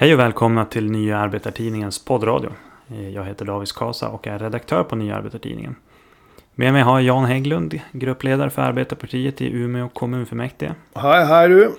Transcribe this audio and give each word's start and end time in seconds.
Hej 0.00 0.14
och 0.14 0.20
välkomna 0.20 0.64
till 0.64 0.90
Nya 0.90 1.18
Arbetartidningens 1.18 2.04
poddradio. 2.04 2.50
Eh, 2.90 3.08
Jag 3.08 3.24
heter 3.24 3.44
Davis 3.44 3.72
Kasa 3.72 4.08
och 4.08 4.26
är 4.26 4.38
redaktör 4.38 4.84
på 4.84 4.96
Nya 4.96 5.16
Arbetartidningen. 5.16 5.76
Med 6.54 6.72
mig 6.72 6.82
har 6.82 7.00
Jan 7.00 7.24
Hägglund, 7.24 7.80
gruppledare 7.92 8.50
för 8.50 8.62
Arbetarpartiet 8.62 9.40
i 9.40 9.52
Umeå 9.52 9.88
kommunfullmäktige. 9.88 10.74
Hej, 10.94 11.26
hej 11.26 11.48
du. 11.48 11.74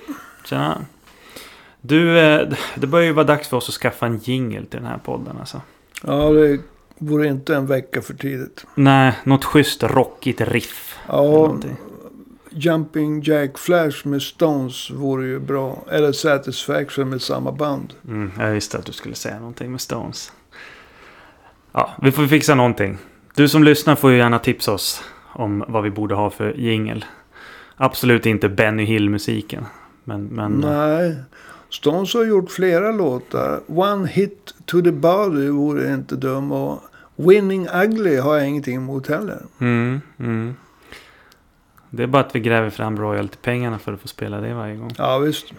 Tjena! 0.45 0.77
Du, 1.81 2.19
eh, 2.19 2.47
det 2.75 2.87
börjar 2.87 3.05
ju 3.05 3.13
vara 3.13 3.25
dags 3.25 3.47
för 3.47 3.57
oss 3.57 3.69
att 3.69 3.75
skaffa 3.75 4.05
en 4.05 4.17
jingle 4.17 4.65
till 4.65 4.79
den 4.79 4.89
här 4.89 4.97
podden 4.97 5.37
alltså. 5.39 5.61
Ja, 6.03 6.29
det 6.29 6.59
vore 6.97 7.27
inte 7.27 7.55
en 7.55 7.67
vecka 7.67 8.01
för 8.01 8.13
tidigt. 8.13 8.65
Nej, 8.75 9.13
något 9.23 9.45
schysst 9.45 9.83
rockigt 9.83 10.41
riff. 10.41 10.99
Ja. 11.07 11.57
Jumping 12.49 13.21
Jack 13.21 13.57
Flash 13.57 14.07
med 14.07 14.21
Stones 14.21 14.91
vore 14.91 15.27
ju 15.27 15.39
bra. 15.39 15.83
Eller 15.91 16.11
Satisfaction 16.11 17.09
med 17.09 17.21
samma 17.21 17.51
band. 17.51 17.93
Mm, 18.07 18.31
jag 18.39 18.51
visste 18.51 18.77
att 18.77 18.85
du 18.85 18.91
skulle 18.91 19.15
säga 19.15 19.39
någonting 19.39 19.71
med 19.71 19.81
Stones. 19.81 20.31
Ja, 21.71 21.89
vi 22.01 22.11
får 22.11 22.27
fixa 22.27 22.55
någonting. 22.55 22.97
Du 23.35 23.49
som 23.49 23.63
lyssnar 23.63 23.95
får 23.95 24.11
ju 24.11 24.17
gärna 24.17 24.39
tipsa 24.39 24.71
oss 24.71 25.03
om 25.33 25.63
vad 25.67 25.83
vi 25.83 25.89
borde 25.89 26.15
ha 26.15 26.29
för 26.29 26.53
jingel. 26.53 27.05
Absolut 27.75 28.25
inte 28.25 28.49
Benny 28.49 28.83
Hill-musiken. 28.85 29.65
Men, 30.03 30.25
men 30.25 30.51
Nej, 30.51 31.15
Stones 31.69 32.13
har 32.13 32.25
gjort 32.25 32.51
flera 32.51 32.91
låtar. 32.91 33.59
One 33.67 34.07
Hit 34.07 34.53
To 34.65 34.81
The 34.81 34.91
Body 34.91 35.49
vore 35.49 35.93
inte 35.93 36.15
dum. 36.15 36.51
Och 36.51 36.79
Winning 37.15 37.67
Ugly 37.83 38.17
har 38.17 38.35
jag 38.37 38.47
ingenting 38.47 38.75
emot 38.75 39.07
heller. 39.07 39.41
mm, 39.59 40.01
mm. 40.17 40.55
Det 41.89 42.03
är 42.03 42.07
bara 42.07 42.23
att 42.23 42.35
vi 42.35 42.39
gräver 42.39 42.69
fram 42.69 42.97
royalty-pengarna 42.97 43.79
för 43.79 43.93
att 43.93 44.01
få 44.01 44.07
spela 44.07 44.41
det 44.41 44.53
varje 44.53 44.75
gång. 44.75 44.91
Ja, 44.97 45.17
visst. 45.17 45.53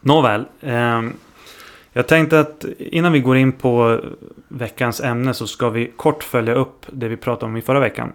Nåväl. 0.00 0.44
ehm, 0.60 1.12
jag 1.92 2.08
tänkte 2.08 2.40
att 2.40 2.64
innan 2.78 3.12
vi 3.12 3.20
går 3.20 3.36
in 3.36 3.52
på 3.52 4.00
veckans 4.48 5.00
ämne 5.00 5.34
så 5.34 5.46
ska 5.46 5.70
vi 5.70 5.92
kort 5.96 6.24
följa 6.24 6.54
upp 6.54 6.86
det 6.92 7.08
vi 7.08 7.16
pratade 7.16 7.46
om 7.46 7.56
i 7.56 7.62
förra 7.62 7.80
veckan. 7.80 8.12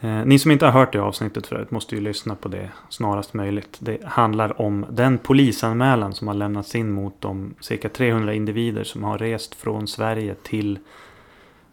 Eh, 0.00 0.24
ni 0.24 0.38
som 0.38 0.50
inte 0.50 0.64
har 0.66 0.72
hört 0.72 0.92
det 0.92 1.02
avsnittet 1.02 1.46
förut 1.46 1.70
måste 1.70 1.94
ju 1.94 2.00
lyssna 2.00 2.34
på 2.34 2.48
det 2.48 2.68
snarast 2.88 3.34
möjligt. 3.34 3.76
Det 3.78 3.98
handlar 4.04 4.60
om 4.60 4.86
den 4.90 5.18
polisanmälan 5.18 6.14
som 6.14 6.28
har 6.28 6.34
lämnats 6.34 6.74
in 6.74 6.92
mot 6.92 7.20
de 7.20 7.54
cirka 7.60 7.88
300 7.88 8.34
individer 8.34 8.84
som 8.84 9.04
har 9.04 9.18
rest 9.18 9.54
från 9.54 9.88
Sverige 9.88 10.34
till 10.42 10.78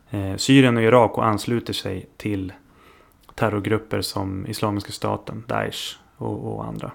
eh, 0.10 0.36
Syrien 0.36 0.78
och 0.78 0.84
Irak 0.84 1.18
och 1.18 1.26
ansluter 1.26 1.74
sig 1.74 2.10
till 2.18 2.54
terrorgrupper 3.38 4.02
som 4.02 4.48
Islamiska 4.48 4.92
staten, 4.92 5.44
Daesh 5.48 5.96
och, 6.18 6.54
och 6.54 6.66
andra. 6.66 6.92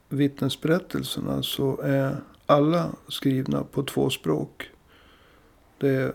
vittnesberättelserna 0.09 1.43
så 1.43 1.81
är 1.81 2.17
alla 2.45 2.91
skrivna 3.07 3.63
på 3.63 3.83
två 3.83 4.09
språk. 4.09 4.71
Det 5.77 5.89
är 5.89 6.13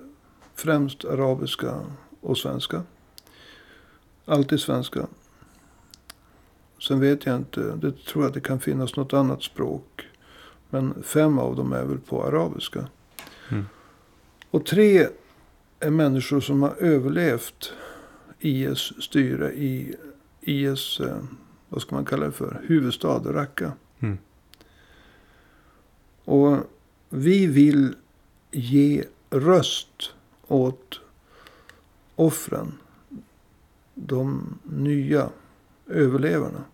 främst 0.54 1.04
arabiska 1.04 1.80
och 2.20 2.38
svenska. 2.38 2.82
Alltid 4.24 4.60
svenska. 4.60 5.06
Sen 6.80 7.00
vet 7.00 7.26
jag 7.26 7.36
inte. 7.36 7.60
Det 7.60 7.92
tror 7.92 8.24
jag 8.24 8.28
att 8.28 8.34
det 8.34 8.40
kan 8.40 8.60
finnas 8.60 8.96
något 8.96 9.12
annat 9.12 9.42
språk. 9.42 10.08
Men 10.70 11.02
fem 11.02 11.38
av 11.38 11.56
dem 11.56 11.72
är 11.72 11.84
väl 11.84 11.98
på 11.98 12.24
arabiska. 12.24 12.88
Mm. 13.50 13.66
Och 14.50 14.66
tre 14.66 15.08
är 15.80 15.90
människor 15.90 16.40
som 16.40 16.62
har 16.62 16.74
överlevt 16.78 17.72
IS 18.38 19.02
styre 19.02 19.52
i 19.52 19.94
IS, 20.40 21.00
eh, 21.00 21.16
vad 21.68 21.82
ska 21.82 21.94
man 21.94 22.04
kalla 22.04 22.26
det 22.26 22.32
för, 22.32 22.60
huvudstad 22.66 23.22
Raqqa. 23.24 23.72
Mm. 24.00 24.18
Och 26.24 26.56
vi 27.08 27.46
vill 27.46 27.94
ge 28.50 29.04
röst 29.30 30.12
åt 30.46 31.00
offren. 32.16 32.78
De 33.94 34.58
nya 34.64 35.30
överlevarna. 35.86 36.64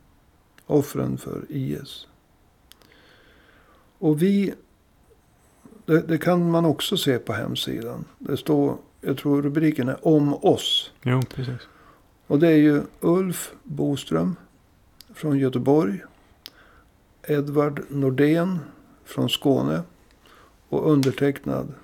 Offren 0.67 1.19
för 1.19 1.45
IS. 1.49 2.07
Och 3.99 4.23
vi, 4.23 4.55
det, 5.85 6.01
det 6.01 6.19
kan 6.19 6.51
man 6.51 6.65
också 6.65 6.97
se 6.97 7.19
på 7.19 7.33
hemsidan. 7.33 8.05
Det 8.19 8.37
står, 8.37 8.77
jag 9.01 9.19
tror 9.19 9.43
rubriken 9.43 9.89
är 9.89 10.07
om 10.07 10.35
oss. 10.35 10.93
Jo, 11.03 11.23
precis. 11.35 11.61
Och 12.27 12.39
det 12.39 12.49
är 12.49 12.57
ju 12.57 12.83
Ulf 13.01 13.53
Boström 13.63 14.37
från 15.15 15.39
Göteborg. 15.39 16.01
Edvard 17.23 17.83
Nordén 17.89 18.59
från 19.05 19.29
Skåne. 19.29 19.83
Och 20.69 20.93
undertecknad 20.93 21.75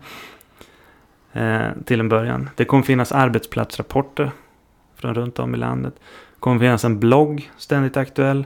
Eh, 1.33 1.67
till 1.85 1.99
en 1.99 2.09
början. 2.09 2.49
Det 2.55 2.65
kommer 2.65 2.83
finnas 2.83 3.11
arbetsplatsrapporter 3.11 4.31
från 4.95 5.13
runt 5.13 5.39
om 5.39 5.55
i 5.55 5.57
landet. 5.57 5.93
Det 5.97 6.39
kommer 6.39 6.59
finnas 6.59 6.85
en 6.85 6.99
blogg, 6.99 7.51
ständigt 7.57 7.97
aktuell. 7.97 8.45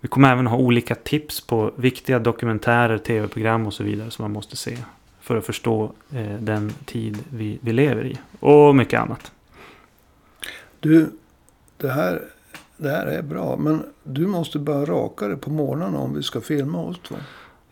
Vi 0.00 0.08
kommer 0.08 0.32
även 0.32 0.46
ha 0.46 0.56
olika 0.56 0.94
tips 0.94 1.40
på 1.40 1.72
viktiga 1.76 2.18
dokumentärer, 2.18 2.98
tv-program 2.98 3.66
och 3.66 3.74
så 3.74 3.84
vidare 3.84 4.10
som 4.10 4.22
man 4.22 4.32
måste 4.32 4.56
se. 4.56 4.76
För 5.20 5.36
att 5.36 5.46
förstå 5.46 5.92
eh, 6.12 6.36
den 6.40 6.70
tid 6.84 7.18
vi, 7.30 7.58
vi 7.62 7.72
lever 7.72 8.06
i. 8.06 8.18
Och 8.40 8.76
mycket 8.76 9.00
annat. 9.00 9.32
Du, 10.80 11.10
det 11.76 11.88
här, 11.88 12.22
det 12.76 12.88
här 12.88 13.06
är 13.06 13.22
bra. 13.22 13.56
Men 13.56 13.82
du 14.02 14.26
måste 14.26 14.58
börja 14.58 14.84
raka 14.84 15.28
dig 15.28 15.36
på 15.36 15.50
morgnarna 15.50 15.98
om 15.98 16.14
vi 16.14 16.22
ska 16.22 16.40
filma 16.40 16.82
oss 16.82 16.98
två. 17.08 17.16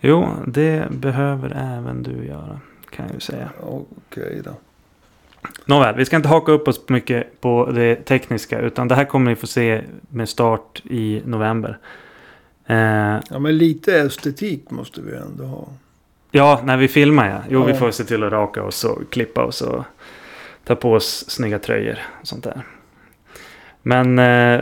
Jo, 0.00 0.28
det 0.46 0.88
behöver 0.90 1.50
även 1.50 2.02
du 2.02 2.26
göra. 2.26 2.60
Kan 2.90 3.06
jag 3.06 3.14
ju 3.14 3.20
säga. 3.20 3.50
Okej 3.60 4.42
då. 4.44 4.50
Nåväl, 5.64 5.94
vi 5.94 6.04
ska 6.04 6.16
inte 6.16 6.28
haka 6.28 6.52
upp 6.52 6.68
oss 6.68 6.88
mycket 6.88 7.40
på 7.40 7.70
det 7.74 7.96
tekniska. 7.96 8.60
Utan 8.60 8.88
det 8.88 8.94
här 8.94 9.04
kommer 9.04 9.30
ni 9.30 9.36
få 9.36 9.46
se 9.46 9.82
med 10.08 10.28
start 10.28 10.82
i 10.84 11.22
november. 11.24 11.78
Eh, 12.66 13.20
Ja, 13.30 13.38
men 13.38 13.58
lite 13.58 13.98
estetik 13.98 14.70
måste 14.70 15.00
vi 15.00 15.16
ändå 15.16 15.44
ha. 15.44 15.68
ja, 16.30 16.60
när 16.64 16.76
vi 16.76 16.88
filmar 16.88 17.28
ja. 17.28 17.38
Jo, 17.48 17.64
vi 17.64 17.72
Ja. 17.72 17.78
får 17.78 17.90
se 17.90 18.04
till 18.04 18.22
att 18.24 18.32
raka 18.32 18.62
oss 18.62 18.84
och 18.84 18.98
klippa 19.10 19.44
oss 19.44 19.62
och 19.62 19.84
ta 20.64 20.74
på 20.74 20.92
oss 20.92 21.24
snygga 21.30 21.58
tröjor 21.58 21.98
och 22.20 22.26
sånt 22.26 22.44
där. 22.44 22.62
Men 23.82 24.18
eh, 24.18 24.60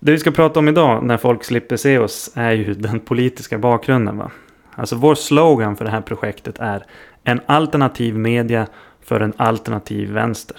det 0.00 0.12
vi 0.12 0.18
ska 0.18 0.30
prata 0.30 0.58
om 0.58 0.68
idag 0.68 1.04
när 1.04 1.16
folk 1.16 1.44
slipper 1.44 1.76
se 1.76 1.98
oss 1.98 2.30
är 2.34 2.52
ju 2.52 2.74
den 2.74 3.00
politiska 3.00 3.58
bakgrunden. 3.58 4.16
Va? 4.18 4.30
Alltså 4.74 4.96
vår 4.96 5.14
slogan 5.14 5.76
för 5.76 5.84
det 5.84 5.90
här 5.90 6.00
projektet 6.00 6.58
är 6.58 6.86
en 7.24 7.40
alternativ 7.46 8.18
media 8.18 8.66
för 9.02 9.20
en 9.20 9.32
alternativ 9.36 10.10
vänster. 10.12 10.56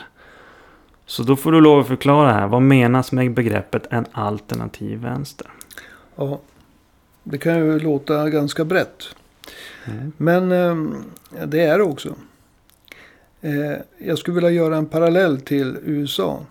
Så 1.06 1.24
då 1.24 1.36
får 1.36 1.52
du 1.52 1.62
lov 1.62 1.80
att 1.80 1.88
förklara 1.88 2.32
här. 2.34 2.48
Vad 2.48 2.62
menas 2.62 3.12
med 3.12 3.34
begreppet 3.34 3.88
en 3.90 4.06
alternativ 4.12 5.00
vänster? 5.00 5.48
Ja, 6.16 6.40
det 7.24 7.38
kan 7.38 7.58
ju 7.58 7.80
låta 7.80 8.30
ganska 8.30 8.66
brett. 8.66 9.04
Men 10.18 10.52
eh, 10.52 11.46
det 11.46 11.60
är 11.60 11.78
det 11.78 11.84
också. 11.84 12.16
Eh, 13.42 13.78
jag 13.98 14.18
skulle 14.18 14.36
vilja 14.36 14.50
göra 14.50 14.78
en 14.78 14.86
parallell 14.86 15.42
till 15.42 15.78
USA. 15.84 16.46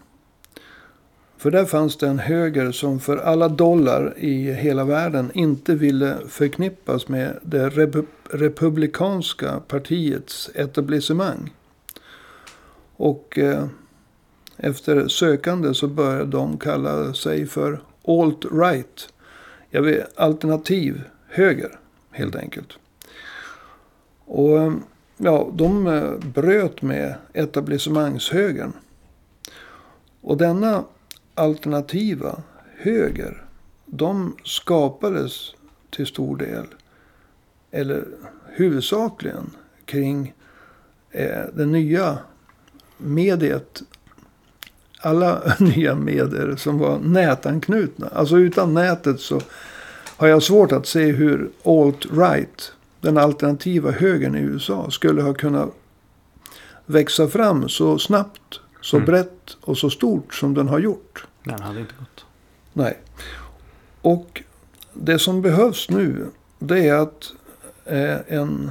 För 1.37 1.51
där 1.51 1.65
fanns 1.65 1.97
det 1.97 2.09
en 2.09 2.19
höger 2.19 2.73
som 2.73 3.01
för 3.01 3.17
alla 3.17 3.49
dollar 3.49 4.15
i 4.17 4.53
hela 4.53 4.85
världen 4.85 5.31
inte 5.35 5.75
ville 5.75 6.17
förknippas 6.29 7.09
med 7.09 7.39
det 7.43 7.69
repu- 7.69 8.07
republikanska 8.31 9.61
partiets 9.69 10.51
etablissemang. 10.55 11.55
Och 12.97 13.39
eh, 13.39 13.65
efter 14.57 15.09
sökande 15.09 15.75
så 15.75 15.89
började 15.89 16.31
de 16.31 16.59
kalla 16.59 17.15
sig 17.15 17.47
för 17.47 17.81
alt-right. 18.05 19.09
Jag 19.75 19.83
vet, 19.83 20.19
alternativ 20.19 21.03
höger 21.29 21.79
helt 22.11 22.37
enkelt. 22.37 22.79
Och 24.25 24.59
eh, 24.59 24.75
ja, 25.17 25.51
de 25.53 25.87
eh, 25.87 26.19
bröt 26.19 26.83
med 26.83 27.15
etablissemangshögern. 27.33 28.73
Och 30.21 30.37
denna 30.37 30.85
alternativa 31.35 32.43
höger, 32.77 33.45
de 33.87 34.37
skapades 34.45 35.55
till 35.91 36.07
stor 36.07 36.37
del, 36.37 36.67
eller 37.71 38.05
huvudsakligen, 38.47 39.51
kring 39.85 40.35
eh, 41.11 41.45
det 41.55 41.67
nya 41.67 42.19
mediet. 42.99 43.83
Alla 45.03 45.43
nya 45.59 45.95
medier 45.95 46.57
som 46.57 46.79
var 46.79 46.99
nätanknutna. 46.99 48.09
Alltså 48.09 48.39
utan 48.39 48.75
nätet 48.75 49.21
så 49.21 49.41
har 50.17 50.29
jag 50.29 50.43
svårt 50.43 50.73
att 50.73 50.87
se 50.87 51.13
hur 51.13 51.51
alt-right, 51.63 52.73
den 53.01 53.19
alternativa 53.19 53.91
högern 53.91 54.37
i 54.37 54.41
USA, 54.41 54.91
skulle 54.91 55.23
ha 55.23 55.35
kunnat 55.35 55.69
växa 56.87 57.29
fram 57.29 57.69
så 57.69 57.99
snabbt, 57.99 58.61
så 58.81 58.97
Mm. 58.97 59.07
brett 59.07 59.57
och 59.61 59.79
så 59.79 59.91
stort 59.91 60.35
som 60.35 60.55
den 60.55 60.69
har 60.69 60.79
gjort. 60.79 61.27
Den 61.45 61.61
hade 61.63 61.81
inte 61.81 61.95
gått. 61.99 62.25
Nej. 62.73 62.99
Och 64.03 64.43
det 64.93 65.19
som 65.19 65.43
behövs 65.43 65.91
nu, 65.91 66.27
det 66.59 66.89
är 66.89 66.95
att 66.95 67.33
eh, 67.85 68.17
en 68.39 68.71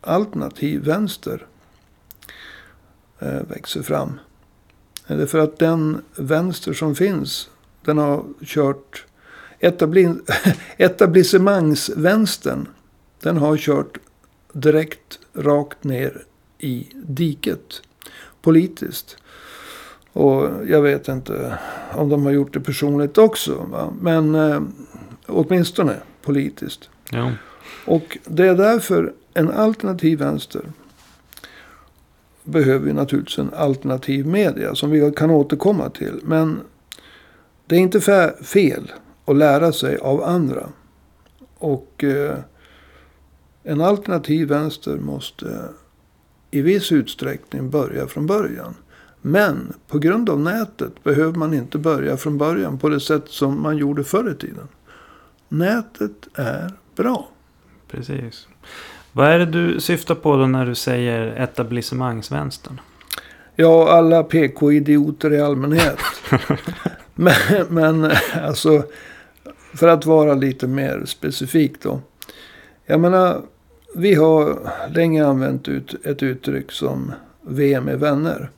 alternativ 0.00 0.84
vänster 0.84 1.46
eh, 3.18 3.42
växer 3.48 3.82
fram. 3.82 4.20
Eller 5.06 5.26
för 5.26 5.38
att 5.38 5.58
den 5.58 6.02
vänster 6.16 6.72
som 6.72 6.94
finns, 6.94 7.50
den 7.84 7.98
har 7.98 8.24
kört 8.44 9.04
etabli 9.58 10.14
etablissemangsvänstern. 10.76 12.68
Den 13.20 13.36
har 13.36 13.56
kört 13.56 13.98
direkt 14.52 15.18
rakt 15.34 15.84
ner 15.84 16.22
i 16.58 16.88
diket 16.94 17.82
politiskt. 18.42 19.16
Och 20.12 20.50
jag 20.66 20.82
vet 20.82 21.08
inte 21.08 21.58
om 21.92 22.08
de 22.08 22.24
har 22.24 22.32
gjort 22.32 22.52
det 22.52 22.60
personligt 22.60 23.18
också. 23.18 23.66
Va? 23.70 23.92
Men 24.00 24.34
eh, 24.34 24.62
åtminstone 25.26 25.96
politiskt. 26.22 26.90
Jo. 27.12 27.30
Och 27.84 28.18
det 28.24 28.46
är 28.46 28.54
därför 28.54 29.12
en 29.34 29.50
alternativ 29.50 30.18
vänster 30.18 30.62
behöver 32.46 32.86
vi 32.86 32.92
naturligtvis 32.92 33.38
en 33.38 33.54
alternativ 33.54 34.26
media 34.26 34.74
som 34.74 34.90
vi 34.90 35.12
kan 35.16 35.30
återkomma 35.30 35.90
till. 35.90 36.20
Men 36.22 36.60
det 37.66 37.76
är 37.76 37.80
inte 37.80 38.00
fel 38.42 38.92
att 39.24 39.36
lära 39.36 39.72
sig 39.72 39.96
av 39.96 40.24
andra. 40.24 40.68
Och 41.58 42.04
eh, 42.04 42.38
en 43.62 43.80
alternativ 43.80 44.48
vänster 44.48 44.96
måste 44.96 45.68
i 46.50 46.62
viss 46.62 46.92
utsträckning 46.92 47.70
börja 47.70 48.06
från 48.06 48.26
början. 48.26 48.74
Men 49.20 49.72
på 49.88 49.98
grund 49.98 50.30
av 50.30 50.40
nätet 50.40 51.04
behöver 51.04 51.32
man 51.32 51.54
inte 51.54 51.78
börja 51.78 52.16
från 52.16 52.38
början 52.38 52.78
på 52.78 52.88
det 52.88 53.00
sätt 53.00 53.24
som 53.26 53.62
man 53.62 53.76
gjorde 53.76 54.04
förr 54.04 54.30
i 54.30 54.34
tiden. 54.34 54.68
Nätet 55.48 56.28
är 56.34 56.72
bra. 56.96 57.28
Precis. 57.88 58.48
Vad 59.16 59.28
är 59.28 59.38
det 59.38 59.46
du 59.46 59.80
syftar 59.80 60.14
på 60.14 60.36
då 60.36 60.46
när 60.46 60.66
du 60.66 60.74
säger 60.74 61.42
etablissemangsvänstern? 61.42 62.80
Ja, 63.54 63.90
alla 63.90 64.22
PK-idioter 64.22 65.32
i 65.32 65.40
allmänhet. 65.40 65.98
men, 67.14 67.34
men 67.68 68.10
alltså, 68.42 68.82
för 69.74 69.88
att 69.88 70.06
vara 70.06 70.34
lite 70.34 70.66
mer 70.66 71.02
specifik 71.06 71.82
då. 71.82 72.00
Jag 72.86 73.00
menar, 73.00 73.42
vi 73.94 74.14
har 74.14 74.58
länge 74.94 75.26
använt 75.26 75.68
ut 75.68 76.06
ett 76.06 76.22
uttryck 76.22 76.72
som 76.72 77.12
V 77.42 77.80
med 77.80 78.00
vänner. 78.00 78.50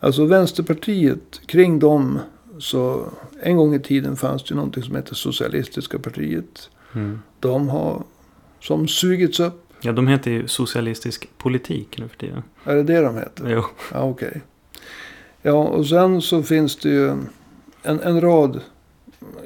Alltså 0.00 0.24
Vänsterpartiet, 0.24 1.40
kring 1.46 1.78
dem 1.78 2.18
så 2.58 3.06
en 3.42 3.56
gång 3.56 3.74
i 3.74 3.80
tiden 3.80 4.16
fanns 4.16 4.44
det 4.44 4.54
någonting 4.54 4.82
som 4.82 4.96
heter 4.96 5.14
Socialistiska 5.14 5.98
partiet. 5.98 6.70
Mm. 6.94 7.20
De 7.40 7.68
har 7.68 8.02
som 8.64 8.88
sugits 8.88 9.40
upp. 9.40 9.72
Ja, 9.80 9.92
de 9.92 10.06
heter 10.06 10.30
ju 10.30 10.48
socialistisk 10.48 11.28
politik 11.38 11.98
nu 11.98 12.08
för 12.08 12.16
tiden. 12.16 12.42
Är 12.64 12.74
det 12.74 12.82
det 12.82 13.00
de 13.00 13.16
heter? 13.16 13.50
Jo. 13.50 13.64
Ja, 13.92 14.02
okej. 14.02 14.42
Ja, 15.42 15.52
och 15.52 15.86
sen 15.86 16.22
så 16.22 16.42
finns 16.42 16.76
det 16.76 16.88
ju 16.88 17.08
en, 17.82 18.00
en 18.00 18.20
rad 18.20 18.60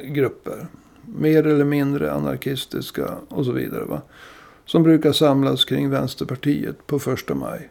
grupper. 0.04 0.66
Mer 1.04 1.46
eller 1.46 1.64
mindre 1.64 2.12
anarkistiska 2.12 3.14
och 3.28 3.44
så 3.44 3.52
vidare. 3.52 3.84
Va? 3.84 4.02
Som 4.64 4.82
brukar 4.82 5.12
samlas 5.12 5.64
kring 5.64 5.90
Vänsterpartiet 5.90 6.86
på 6.86 6.98
första 6.98 7.34
maj. 7.34 7.70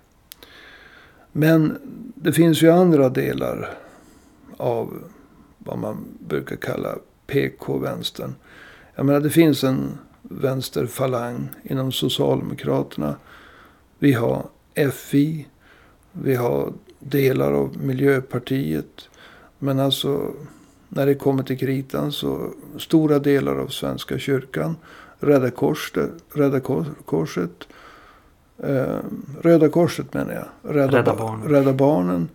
Men 1.31 1.77
det 2.15 2.33
finns 2.33 2.61
ju 2.61 2.69
andra 2.69 3.09
delar 3.09 3.69
av 4.57 4.93
vad 5.57 5.77
man 5.77 5.97
brukar 6.19 6.55
kalla 6.55 6.95
PK-vänstern. 7.27 8.35
Jag 8.95 9.05
menar 9.05 9.19
det 9.19 9.29
finns 9.29 9.63
en 9.63 9.97
vänsterfalang 10.29 11.49
inom 11.63 11.91
Socialdemokraterna. 11.91 13.15
Vi 13.99 14.13
har 14.13 14.45
FI. 14.93 15.47
Vi 16.11 16.35
har 16.35 16.73
delar 16.99 17.51
av 17.53 17.77
Miljöpartiet. 17.77 19.09
Men 19.59 19.79
alltså 19.79 20.31
när 20.89 21.05
det 21.05 21.15
kommer 21.15 21.43
till 21.43 21.57
kritan 21.57 22.11
så 22.11 22.49
stora 22.77 23.19
delar 23.19 23.55
av 23.55 23.67
Svenska 23.67 24.19
kyrkan. 24.19 24.75
Röda 25.19 25.51
Korset. 25.51 26.11
Röda 26.33 26.59
Kors- 26.59 27.03
Korset. 27.05 27.67
Eh, 28.63 28.97
Röda 29.41 29.69
Korset 29.69 30.13
menar 30.13 30.33
jag. 30.33 30.75
Rädda, 30.75 30.97
Rädda 30.97 31.13
Ba- 31.15 31.19
Barnen. 31.19 31.47
Rädda 31.49 31.73
Barnen. 31.73 32.29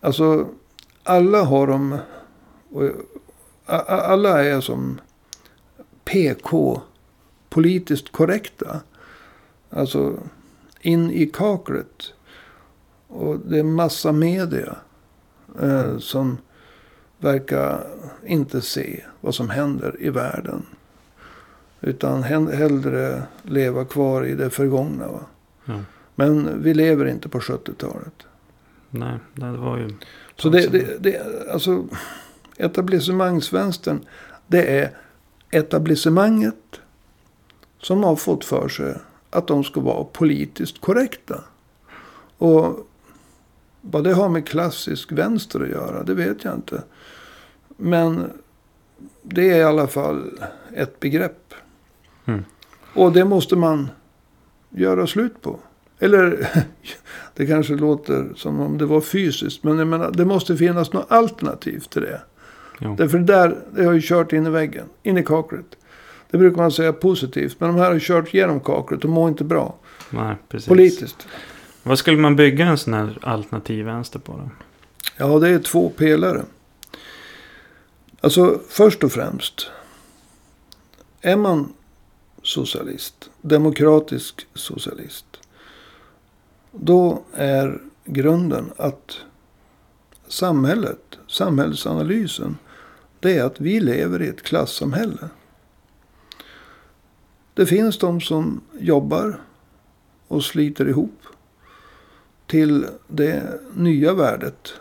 Alltså 0.00 0.46
alla 1.02 1.42
har 1.44 1.66
de... 1.66 1.98
Alla 3.66 4.44
är 4.44 4.60
som 4.60 5.00
PK. 6.04 6.80
Politiskt 7.50 8.12
korrekta. 8.12 8.80
Alltså 9.70 10.18
in 10.80 11.10
i 11.10 11.26
kaklet. 11.26 12.12
Och 13.08 13.38
det 13.38 13.58
är 13.58 13.62
massa 13.62 14.12
media. 14.12 14.76
Eh, 15.62 15.98
som 15.98 16.38
verkar 17.18 17.86
inte 18.26 18.60
se 18.60 19.04
vad 19.20 19.34
som 19.34 19.50
händer 19.50 19.96
i 20.00 20.10
världen. 20.10 20.66
Utan 21.80 22.22
hellre 22.22 23.22
leva 23.42 23.84
kvar 23.84 24.24
i 24.24 24.34
det 24.34 24.50
förgångna. 24.50 25.08
Va? 25.08 25.20
Ja. 25.64 25.80
Men 26.14 26.62
vi 26.62 26.74
lever 26.74 27.06
inte 27.06 27.28
på 27.28 27.38
70-talet. 27.38 28.26
Nej, 28.90 29.18
det 29.34 29.50
var 29.50 29.78
ju... 29.78 29.94
Så 30.36 30.48
det, 30.48 30.66
det, 30.66 31.02
det, 31.02 31.22
alltså 31.52 31.88
etablissemangsvänstern. 32.56 34.00
Det 34.46 34.78
är 34.78 34.90
etablissemanget 35.50 36.80
som 37.80 38.04
har 38.04 38.16
fått 38.16 38.44
för 38.44 38.68
sig 38.68 38.94
att 39.30 39.46
de 39.46 39.64
ska 39.64 39.80
vara 39.80 40.04
politiskt 40.04 40.80
korrekta. 40.80 41.40
Och 42.38 42.86
vad 43.80 44.04
det 44.04 44.12
har 44.12 44.28
med 44.28 44.48
klassisk 44.48 45.12
vänster 45.12 45.60
att 45.60 45.68
göra, 45.68 46.02
det 46.02 46.14
vet 46.14 46.44
jag 46.44 46.54
inte. 46.54 46.82
Men 47.76 48.30
det 49.22 49.50
är 49.50 49.56
i 49.56 49.62
alla 49.62 49.86
fall 49.86 50.30
ett 50.74 51.00
begrepp. 51.00 51.54
Mm. 52.24 52.44
Och 52.94 53.12
det 53.12 53.24
måste 53.24 53.56
man 53.56 53.88
göra 54.70 55.06
slut 55.06 55.42
på. 55.42 55.58
Eller, 55.98 56.48
det 57.34 57.46
kanske 57.46 57.74
låter 57.74 58.32
som 58.36 58.60
om 58.60 58.78
det 58.78 58.86
var 58.86 59.00
fysiskt. 59.00 59.64
Men 59.64 59.78
jag 59.78 59.88
menar, 59.88 60.10
det 60.10 60.24
måste 60.24 60.56
finnas 60.56 60.92
något 60.92 61.12
alternativ 61.12 61.80
till 61.80 62.02
det. 62.02 62.20
Jo. 62.78 62.94
Därför 62.98 63.18
där, 63.18 63.56
det 63.74 63.84
har 63.84 63.92
ju 63.92 64.00
kört 64.02 64.32
in 64.32 64.46
i 64.46 64.50
väggen. 64.50 64.86
In 65.02 65.18
i 65.18 65.24
kaklet. 65.24 65.76
Det 66.30 66.38
brukar 66.38 66.56
man 66.56 66.72
säga 66.72 66.92
positivt. 66.92 67.60
Men 67.60 67.68
de 67.68 67.80
här 67.80 67.92
har 67.92 67.98
kört 67.98 68.34
genom 68.34 68.60
kaklet 68.60 69.04
och 69.04 69.10
mår 69.10 69.28
inte 69.28 69.44
bra. 69.44 69.74
Nej, 70.10 70.36
precis. 70.48 70.68
Politiskt. 70.68 71.28
Vad 71.82 71.98
skulle 71.98 72.16
man 72.16 72.36
bygga 72.36 72.66
en 72.66 72.78
sån 72.78 72.94
här 72.94 73.18
alternativ 73.22 73.84
vänster 73.84 74.18
på 74.18 74.32
då? 74.32 74.50
Ja, 75.16 75.38
det 75.38 75.48
är 75.48 75.58
två 75.58 75.88
pelare. 75.88 76.42
Alltså, 78.20 78.60
först 78.68 79.04
och 79.04 79.12
främst. 79.12 79.70
Är 81.20 81.36
man 81.36 81.72
socialist, 82.42 83.30
demokratisk 83.40 84.46
socialist. 84.54 85.26
Då 86.72 87.22
är 87.34 87.80
grunden 88.04 88.72
att 88.76 89.16
samhället, 90.28 91.18
samhällsanalysen. 91.26 92.56
Det 93.20 93.38
är 93.38 93.44
att 93.44 93.60
vi 93.60 93.80
lever 93.80 94.22
i 94.22 94.28
ett 94.28 94.42
klassamhälle. 94.42 95.28
Det 97.60 97.66
finns 97.66 97.98
de 97.98 98.20
som 98.20 98.60
jobbar 98.78 99.40
och 100.28 100.44
sliter 100.44 100.88
ihop 100.88 101.22
till 102.46 102.86
det 103.08 103.60
nya 103.74 104.14
värdet. 104.14 104.72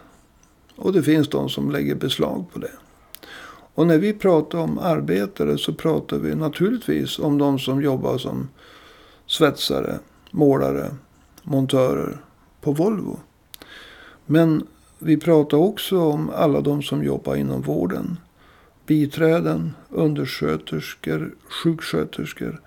Och 0.76 0.94
det 0.94 1.04
finns 1.04 1.28
de 1.28 1.50
som 1.50 1.72
lägger 1.72 1.96
beslag 1.96 2.46
på 2.54 2.60
det. 2.60 2.72
Och 3.74 3.88
när 3.88 3.98
vi 3.98 4.14
pratar 4.14 4.60
om 4.60 4.80
arbetare 4.80 5.58
så 5.58 5.74
pratar 5.74 6.18
vi 6.18 6.36
naturligtvis 6.36 7.20
om 7.20 7.38
de 7.38 7.60
som 7.60 7.82
jobbar 7.82 8.18
som 8.18 8.50
svetsare, 9.26 10.00
målare, 10.32 10.92
montörer 11.44 12.18
på 12.62 12.72
Volvo. 12.72 13.20
Men 14.26 14.68
vi 15.00 15.18
pratar 15.18 15.58
också 15.58 16.00
om 16.00 16.30
alla 16.30 16.62
de 16.62 16.84
som 16.84 17.04
jobbar 17.04 17.36
inom 17.36 17.62
vården. 17.62 18.18
Biträden, 18.90 19.76
undersköterskor, 19.90 21.36
sjuksköterskor. 21.50 22.62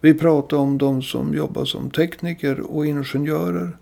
Vi 0.00 0.14
pratar 0.14 0.56
om 0.56 0.78
de 0.78 1.02
som 1.02 1.34
jobbar 1.34 1.64
som 1.64 1.90
tekniker 1.90 2.60
och 2.60 2.86
ingenjörer. 2.86 3.78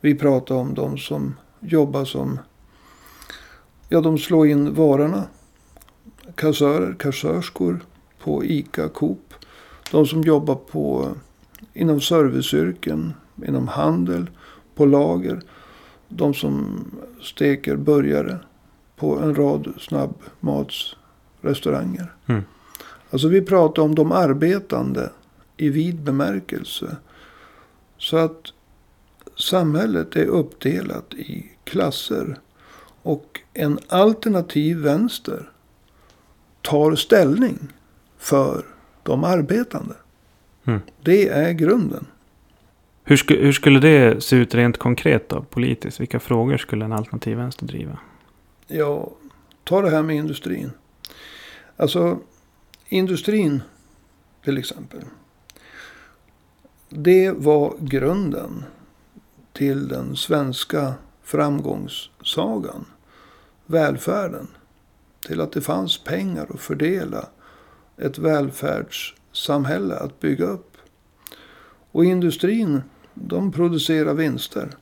Vi 0.00 0.14
pratar 0.14 0.54
om 0.54 0.74
de 0.74 0.98
som 0.98 1.34
jobbar 1.60 2.04
som, 2.04 2.38
ja 3.88 4.00
de 4.00 4.18
slår 4.18 4.46
in 4.46 4.74
varorna. 4.74 5.24
Kassörer, 6.34 6.94
kassörskor 6.94 7.80
på 8.22 8.44
ICA, 8.44 8.88
Coop. 8.88 9.34
De 9.90 10.06
som 10.06 10.22
jobbar 10.22 10.54
på, 10.54 11.14
inom 11.72 12.00
serviceyrken, 12.00 13.14
inom 13.46 13.68
handel, 13.68 14.30
på 14.74 14.86
lager. 14.86 15.40
De 16.08 16.34
som 16.34 16.84
steker 17.22 17.76
burgare 17.76 18.38
på 18.96 19.18
en 19.18 19.34
rad 19.34 19.72
snabbmatsrestauranger. 21.40 22.12
Mm. 22.26 22.42
Alltså 23.10 23.28
vi 23.28 23.42
pratar 23.42 23.82
om 23.82 23.94
de 23.94 24.12
arbetande 24.12 25.10
i 25.56 25.68
vid 25.68 26.00
bemärkelse. 26.00 26.96
Så 27.98 28.16
att 28.16 28.52
samhället 29.36 30.16
är 30.16 30.26
uppdelat 30.26 31.14
i 31.14 31.50
klasser. 31.64 32.38
Och 33.02 33.40
en 33.54 33.78
alternativ 33.88 34.78
vänster 34.78 35.50
tar 36.62 36.94
ställning 36.94 37.58
för 38.18 38.64
de 39.02 39.24
arbetande. 39.24 39.94
Mm. 40.64 40.80
Det 41.02 41.28
är 41.28 41.52
grunden. 41.52 42.06
Hur, 43.04 43.16
sku, 43.16 43.36
hur 43.36 43.52
skulle 43.52 43.80
det 43.80 44.24
se 44.24 44.36
ut 44.36 44.54
rent 44.54 44.78
konkret 44.78 45.28
då, 45.28 45.42
politiskt? 45.42 46.00
Vilka 46.00 46.20
frågor 46.20 46.56
skulle 46.56 46.84
en 46.84 46.92
alternativ 46.92 47.36
vänster 47.36 47.66
driva? 47.66 47.98
Ja, 48.66 49.12
ta 49.64 49.82
det 49.82 49.90
här 49.90 50.02
med 50.02 50.16
industrin. 50.16 50.70
Alltså, 51.76 52.18
industrin 52.88 53.62
till 54.44 54.58
exempel. 54.58 55.04
Det 56.88 57.30
var 57.30 57.76
grunden 57.80 58.64
till 59.52 59.88
den 59.88 60.16
svenska 60.16 60.94
framgångssagan. 61.22 62.84
Välfärden. 63.66 64.48
Till 65.26 65.40
att 65.40 65.52
det 65.52 65.60
fanns 65.60 65.98
pengar 65.98 66.46
att 66.54 66.60
fördela. 66.60 67.28
Ett 67.96 68.18
välfärdssamhälle 68.18 69.96
att 69.96 70.20
bygga 70.20 70.44
upp. 70.44 70.76
Och 71.92 72.04
industrin, 72.04 72.82
de 73.14 73.52
producerar 73.52 74.14
vinster. 74.14 74.76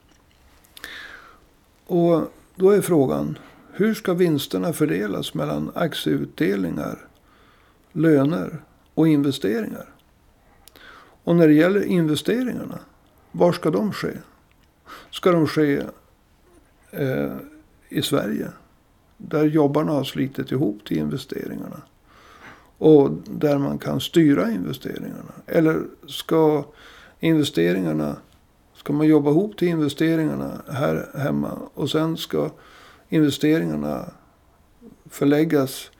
Och 1.86 2.22
då 2.56 2.70
är 2.70 2.80
frågan, 2.80 3.38
hur 3.76 3.94
ska 3.94 4.14
vinsterna 4.14 4.72
fördelas 4.72 5.34
mellan 5.34 5.70
aktieutdelningar, 5.74 6.98
löner 7.92 8.62
och 8.94 9.08
investeringar? 9.08 9.88
Och 11.24 11.36
när 11.36 11.48
det 11.48 11.54
gäller 11.54 11.84
investeringarna, 11.84 12.78
var 13.32 13.52
ska 13.52 13.70
de 13.70 13.92
ske? 13.92 14.12
Ska 15.10 15.32
de 15.32 15.46
ske 15.46 15.82
eh, 16.90 17.32
i 17.88 18.02
Sverige? 18.02 18.48
Där 19.16 19.44
jobbarna 19.44 19.92
har 19.92 20.04
slitit 20.04 20.52
ihop 20.52 20.84
till 20.84 20.98
investeringarna. 20.98 21.82
Och 22.78 23.10
där 23.24 23.58
man 23.58 23.78
kan 23.78 24.00
styra 24.00 24.50
investeringarna. 24.50 25.32
Eller 25.46 25.82
ska 26.06 26.64
investeringarna, 27.20 28.16
ska 28.74 28.92
man 28.92 29.06
jobba 29.06 29.30
ihop 29.30 29.56
till 29.56 29.68
investeringarna 29.68 30.62
här 30.68 31.10
hemma. 31.14 31.58
Och 31.74 31.90
sen 31.90 32.16
ska 32.16 32.50
investeringarna 33.08 34.04
förläggas 35.10 35.90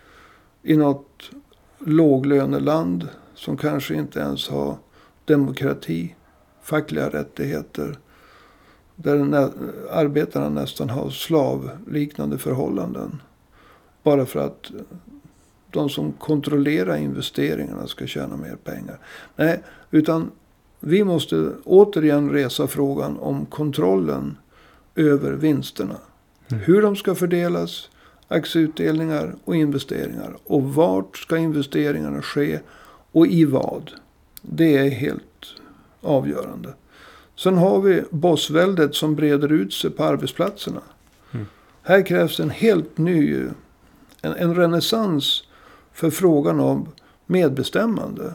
i 0.63 0.77
något 0.77 1.31
låglöneland. 1.79 3.09
Som 3.35 3.57
kanske 3.57 3.95
inte 3.95 4.21
ens 4.21 4.49
har 4.49 4.77
demokrati, 5.25 6.15
fackliga 6.63 7.09
rättigheter. 7.09 7.99
Där 8.97 9.51
arbetarna 9.91 10.49
nästan 10.49 10.91
har 10.91 11.11
slavliknande 11.11 12.39
förhållanden. 12.39 13.23
Bara 14.03 14.27
för 14.27 14.41
att 14.41 14.71
de 15.71 15.89
som 15.89 16.13
kontrollerar 16.13 16.97
investeringarna 16.97 17.87
ska 17.87 18.07
tjäna 18.07 18.37
mer 18.37 18.57
pengar. 18.57 18.99
Nej, 19.37 19.63
utan 19.91 20.31
vi 20.81 21.05
måste 21.05 21.53
återigen 21.65 22.31
resa 22.31 22.67
frågan 22.67 23.19
om 23.19 23.47
kontrollen 23.47 24.37
över 24.95 25.33
vinsterna. 25.33 25.97
Hur 26.49 26.83
de 26.83 26.97
ska 26.97 27.15
fördelas, 27.15 27.91
aktieutdelningar 28.29 29.37
och 29.45 29.57
investeringar. 29.57 30.37
Och 30.45 30.75
vart 30.75 31.17
ska 31.17 31.37
investeringarna 31.37 32.23
ske 32.23 32.61
och 33.13 33.27
i 33.27 33.45
vad. 33.45 33.91
Det 34.43 34.77
är 34.77 34.91
helt 34.91 35.47
avgörande. 36.01 36.75
Sen 37.37 37.59
har 37.59 37.81
vi 37.81 38.03
bossväldet 38.11 38.95
som 38.95 39.15
breder 39.15 39.53
ut 39.53 39.73
sig 39.73 39.91
på 39.91 40.05
arbetsplatserna. 40.05 40.81
Mm. 41.33 41.47
Här 41.83 42.07
krävs 42.07 42.41
en 42.41 42.51
helt 42.51 42.99
ny, 42.99 43.47
en, 44.23 44.33
en 44.33 44.55
renässans 44.55 45.45
för 45.93 46.11
frågan 46.11 46.61
om 46.61 46.89
medbestämmande 47.27 48.35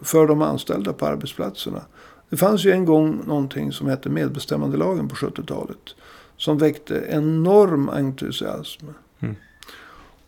för 0.00 0.26
de 0.26 0.42
anställda 0.42 0.92
på 0.92 1.06
arbetsplatserna. 1.06 1.82
Det 2.28 2.36
fanns 2.36 2.64
ju 2.64 2.72
en 2.72 2.84
gång 2.84 3.22
någonting 3.26 3.72
som 3.72 3.88
hette 3.88 4.08
medbestämmandelagen 4.08 5.08
på 5.08 5.14
70-talet. 5.14 5.94
Som 6.36 6.58
väckte 6.58 7.06
enorm 7.08 7.88
entusiasm. 7.88 8.86
Mm. 9.20 9.36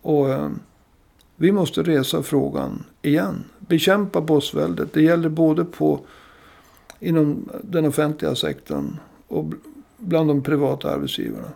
Och 0.03 0.31
eh, 0.31 0.51
vi 1.37 1.53
måste 1.53 1.83
resa 1.83 2.23
frågan 2.23 2.85
igen. 3.03 3.45
Bekämpa 3.59 4.21
bossväldet. 4.21 4.93
Det 4.93 5.03
gäller 5.03 5.29
både 5.29 5.65
på 5.65 6.01
inom 7.01 7.49
den 7.63 7.87
offentliga 7.87 8.35
sektorn 8.35 8.97
och 9.29 9.45
bl- 9.45 9.59
bland 9.97 10.29
de 10.29 10.43
privata 10.43 10.91
arbetsgivarna. 10.91 11.49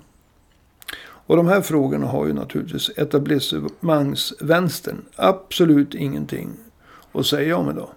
Och 1.00 1.37
de 1.37 1.47
här 1.47 1.61
frågorna 1.61 2.07
har 2.07 2.26
ju 2.26 2.33
naturligtvis 2.33 2.90
etablissemangsvänstern 2.97 4.97
absolut 5.17 5.95
ingenting 5.95 6.49
att 7.12 7.26
säga 7.26 7.57
om 7.57 7.71
idag. 7.71 7.88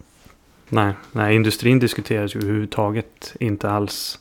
Nej, 0.70 0.94
nej, 1.12 1.36
industrin 1.36 1.80
diskuteras 1.80 2.36
ju 2.36 2.40
överhuvudtaget 2.40 3.36
inte 3.40 3.70
alls. 3.70 4.20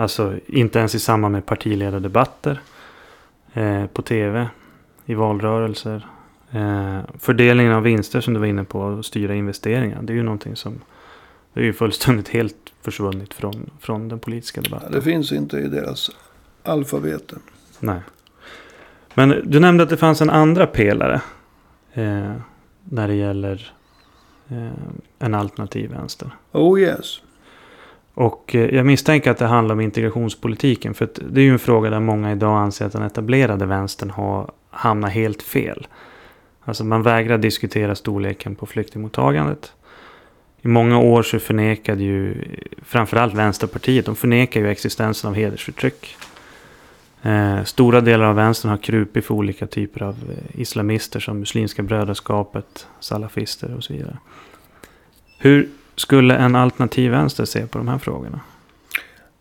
Alltså 0.00 0.34
inte 0.46 0.78
ens 0.78 0.94
i 0.94 0.98
samband 0.98 1.32
med 1.32 1.46
partiledardebatter. 1.46 2.60
Eh, 3.52 3.86
på 3.86 4.02
tv. 4.02 4.48
I 5.06 5.14
valrörelser. 5.14 6.06
Eh, 6.50 7.00
fördelningen 7.18 7.72
av 7.72 7.82
vinster 7.82 8.20
som 8.20 8.34
du 8.34 8.40
var 8.40 8.46
inne 8.46 8.64
på. 8.64 8.80
Och 8.80 9.04
styra 9.04 9.34
investeringar. 9.34 10.02
Det 10.02 10.12
är 10.12 10.14
ju 10.14 10.22
någonting 10.22 10.56
som. 10.56 10.80
Det 11.52 11.60
är 11.60 11.64
ju 11.64 11.72
fullständigt 11.72 12.28
helt 12.28 12.72
försvunnit 12.82 13.34
från, 13.34 13.70
från 13.80 14.08
den 14.08 14.18
politiska 14.18 14.60
debatten. 14.60 14.92
Det 14.92 15.02
finns 15.02 15.32
inte 15.32 15.56
i 15.58 15.68
deras 15.68 16.10
alfabeten. 16.62 17.38
Nej. 17.80 18.00
Men 19.14 19.42
du 19.44 19.60
nämnde 19.60 19.82
att 19.82 19.90
det 19.90 19.96
fanns 19.96 20.20
en 20.20 20.30
andra 20.30 20.66
pelare. 20.66 21.20
Eh, 21.92 22.32
när 22.84 23.08
det 23.08 23.14
gäller 23.14 23.72
eh, 24.48 24.72
en 25.18 25.34
alternativ 25.34 25.90
vänster. 25.90 26.30
Oh 26.52 26.80
yes. 26.80 27.20
Och 28.20 28.54
eh, 28.54 28.74
jag 28.74 28.86
misstänker 28.86 29.30
att 29.30 29.38
det 29.38 29.46
handlar 29.46 29.74
om 29.74 29.80
integrationspolitiken. 29.80 30.94
För 30.94 31.08
det 31.30 31.40
är 31.40 31.44
ju 31.44 31.52
en 31.52 31.58
fråga 31.58 31.90
där 31.90 32.00
många 32.00 32.32
idag 32.32 32.58
anser 32.58 32.86
att 32.86 32.92
den 32.92 33.02
etablerade 33.02 33.66
vänstern 33.66 34.10
har 34.10 34.50
hamnat 34.70 35.12
helt 35.12 35.42
fel. 35.42 35.86
Alltså 36.64 36.84
man 36.84 37.02
vägrar 37.02 37.38
diskutera 37.38 37.94
storleken 37.94 38.54
på 38.54 38.66
flyktingmottagandet. 38.66 39.72
I 40.62 40.68
många 40.68 40.98
år 40.98 41.22
så 41.22 41.38
förnekade 41.38 42.02
ju 42.02 42.44
framförallt 42.82 43.34
Vänsterpartiet, 43.34 44.06
de 44.06 44.16
förnekar 44.16 44.60
ju 44.60 44.68
existensen 44.68 45.30
av 45.30 45.36
hedersförtryck. 45.36 46.16
Eh, 47.22 47.64
stora 47.64 48.00
delar 48.00 48.24
av 48.24 48.34
vänstern 48.36 48.70
har 48.70 48.78
krupit 48.78 49.24
för 49.24 49.34
olika 49.34 49.66
typer 49.66 50.02
av 50.02 50.14
eh, 50.14 50.60
islamister 50.60 51.20
som 51.20 51.38
Muslimska 51.40 51.82
brödraskapet, 51.82 52.86
salafister 53.00 53.74
och 53.76 53.84
så 53.84 53.92
vidare. 53.92 54.18
Hur 55.38 55.68
skulle 56.00 56.36
en 56.36 56.56
alternativ 56.56 57.10
vänster 57.10 57.44
se 57.44 57.66
på 57.66 57.78
de 57.78 57.88
här 57.88 57.98
frågorna? 57.98 58.40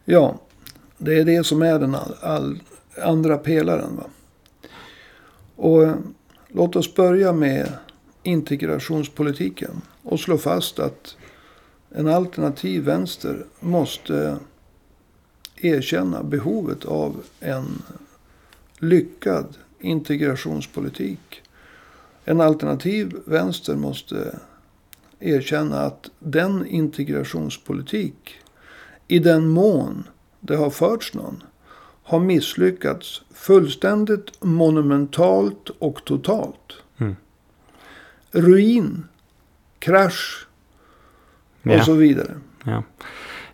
Ja, 0.05 0.39
det 0.97 1.19
är 1.19 1.25
det 1.25 1.43
som 1.43 1.61
är 1.61 1.79
den 1.79 1.95
all, 1.95 2.15
all, 2.21 2.59
andra 3.01 3.37
pelaren. 3.37 3.95
Va? 3.95 4.03
Och 5.55 5.83
eh, 5.83 5.95
låt 6.47 6.75
oss 6.75 6.95
börja 6.95 7.33
med 7.33 7.71
integrationspolitiken. 8.23 9.81
Och 10.03 10.19
slå 10.19 10.37
fast 10.37 10.79
att 10.79 11.15
en 11.89 12.07
alternativ 12.07 12.83
vänster 12.83 13.45
måste 13.59 14.37
erkänna 15.55 16.23
behovet 16.23 16.85
av 16.85 17.23
en 17.39 17.81
lyckad 18.77 19.45
integrationspolitik. 19.79 21.41
En 22.25 22.41
alternativ 22.41 23.15
vänster 23.25 23.75
måste 23.75 24.39
erkänna 25.19 25.81
att 25.81 26.09
den 26.19 26.65
integrationspolitik, 26.65 28.35
i 29.07 29.19
den 29.19 29.47
mån 29.47 30.03
det 30.39 30.55
har 30.55 30.69
förts 30.69 31.13
någon, 31.13 31.43
har 32.03 32.19
misslyckats 32.19 33.21
fullständigt 33.33 34.43
monumentalt 34.43 35.69
och 35.69 36.05
totalt. 36.05 36.73
Mm. 36.97 37.15
Ruin, 38.31 39.03
krasch 39.79 40.47
och 41.63 41.71
Ja. 41.71 41.83
så 41.83 41.93
vidare. 41.93 42.37
Ja. 42.63 42.83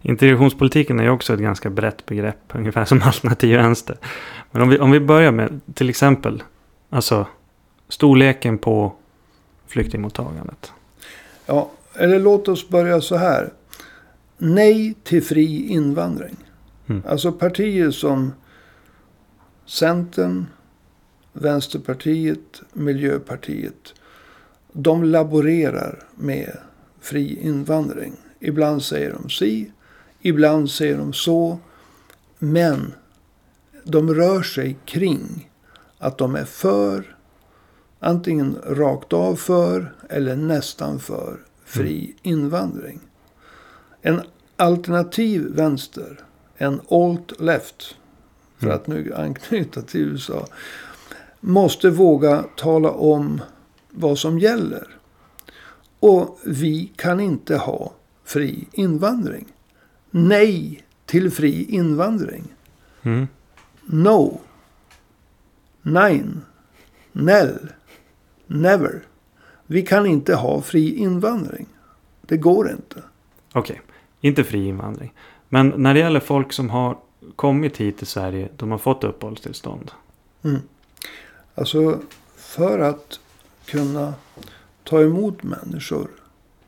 Integrationspolitiken 0.02 1.00
är 1.00 1.04
ju 1.04 1.10
också 1.10 1.34
ett 1.34 1.39
ganska 1.39 1.70
brett 1.70 2.06
begrepp, 2.06 2.39
ungefär 2.54 2.86
som 2.86 3.02
alternativ 3.02 3.58
vänster. 3.58 3.98
Men 4.52 4.62
om 4.62 4.70
vi, 4.70 4.80
om 4.80 4.92
vi 4.92 5.00
börjar 5.00 5.32
med 5.32 5.62
till 5.74 5.89
exempel 5.89 6.44
alltså, 6.89 7.28
storleken 7.89 8.58
på 8.58 8.96
flyktingmottagandet. 9.68 10.74
Ja, 11.46 11.72
eller 11.94 12.20
låt 12.20 12.48
oss 12.48 12.70
börja 12.70 13.02
så 13.02 13.16
här. 13.16 13.54
Nej 14.38 14.96
till 15.04 15.24
fri 15.24 15.68
invandring. 15.68 16.36
Mm. 16.88 17.04
Alltså 17.08 17.32
partier 17.32 17.92
som 17.92 18.34
Centern, 19.66 20.46
Vänsterpartiet, 21.34 22.62
Miljöpartiet. 22.74 23.94
De 24.72 25.04
laborerar 25.04 26.04
med 26.16 26.58
fri 27.02 27.40
invandring. 27.42 28.14
Ibland 28.40 28.84
säger 28.84 29.14
de 29.14 29.30
si, 29.30 29.72
ibland 30.22 30.72
säger 30.72 30.98
de 30.98 31.14
så. 31.14 31.60
Men 32.40 32.94
de 33.84 34.14
rör 34.14 34.42
sig 34.42 34.78
kring 34.86 35.52
att 35.98 36.18
de 36.18 36.36
är 36.36 36.46
för, 36.46 37.14
antingen 38.06 38.58
rakt 38.65 39.13
av 39.13 39.36
för 39.36 39.96
eller 40.10 40.36
nästan 40.36 41.00
för 41.00 41.39
fri 41.65 42.15
invandring. 42.22 43.00
En 44.02 44.22
alternativ 44.56 45.48
vänster, 45.56 46.20
en 46.58 46.82
alt-left, 46.89 47.96
för 48.58 48.65
Mm. 48.65 48.76
att 48.76 48.88
nu 48.88 49.13
anknyta 49.15 49.82
till 49.82 50.02
USA, 50.02 50.48
måste 51.39 51.89
våga 51.89 52.44
tala 52.58 52.89
om 52.91 53.41
vad 53.89 54.18
som 54.20 54.39
gäller. 54.39 54.88
Och 56.00 56.39
vi 56.46 56.91
kan 56.96 57.20
inte 57.20 57.58
ha 57.58 57.94
fri 58.24 58.68
invandring. 58.72 59.46
Nej 60.12 60.84
till 61.06 61.32
fri 61.32 61.63
invandring. 61.70 62.44
Mm. 63.02 63.28
No. 63.86 64.39
Nine. 65.82 66.41
Nell. 67.12 67.70
Never. 68.48 69.02
Vi 69.68 69.82
kan 69.82 70.06
inte 70.06 70.36
ha 70.36 70.62
fri 70.62 70.96
invandring. 70.96 71.68
Det 72.22 72.38
går 72.38 72.72
inte. 72.72 73.04
Okej, 73.54 73.82
inte 74.22 74.44
fri 74.44 74.68
invandring. 74.68 75.14
Men 75.50 75.74
när 75.78 75.94
det 75.94 76.00
gäller 76.00 76.20
folk 76.20 76.54
som 76.54 76.70
har 76.70 76.98
kommit 77.36 77.78
hit 77.78 77.98
till 77.98 78.08
Sverige, 78.08 78.50
de 78.58 78.72
har 78.72 78.78
fått 78.78 79.04
uppehållstillstånd. 79.04 79.92
Mm. 80.44 80.62
Alltså 81.56 82.00
för 82.36 82.80
att 82.80 83.20
kunna 83.66 84.14
ta 84.84 85.02
emot 85.02 85.44
människor 85.44 86.08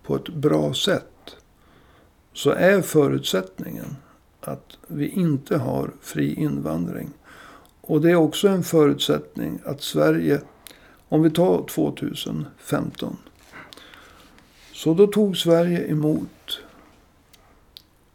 på 0.03 0.15
ett 0.15 0.29
bra 0.29 0.73
sätt. 0.73 1.35
Så 2.33 2.51
är 2.51 2.81
förutsättningen 2.81 3.95
att 4.41 4.77
vi 4.87 5.07
inte 5.07 5.57
har 5.57 5.91
fri 6.01 6.33
invandring. 6.33 7.09
Och 7.81 8.01
det 8.01 8.11
är 8.11 8.15
också 8.15 8.47
en 8.47 8.63
förutsättning 8.63 9.59
att 9.65 9.81
Sverige, 9.81 10.41
om 11.09 11.23
vi 11.23 11.29
tar 11.29 11.65
2015. 11.67 13.17
Så 14.73 14.93
då 14.93 15.07
tog 15.07 15.37
Sverige 15.37 15.91
emot 15.91 16.59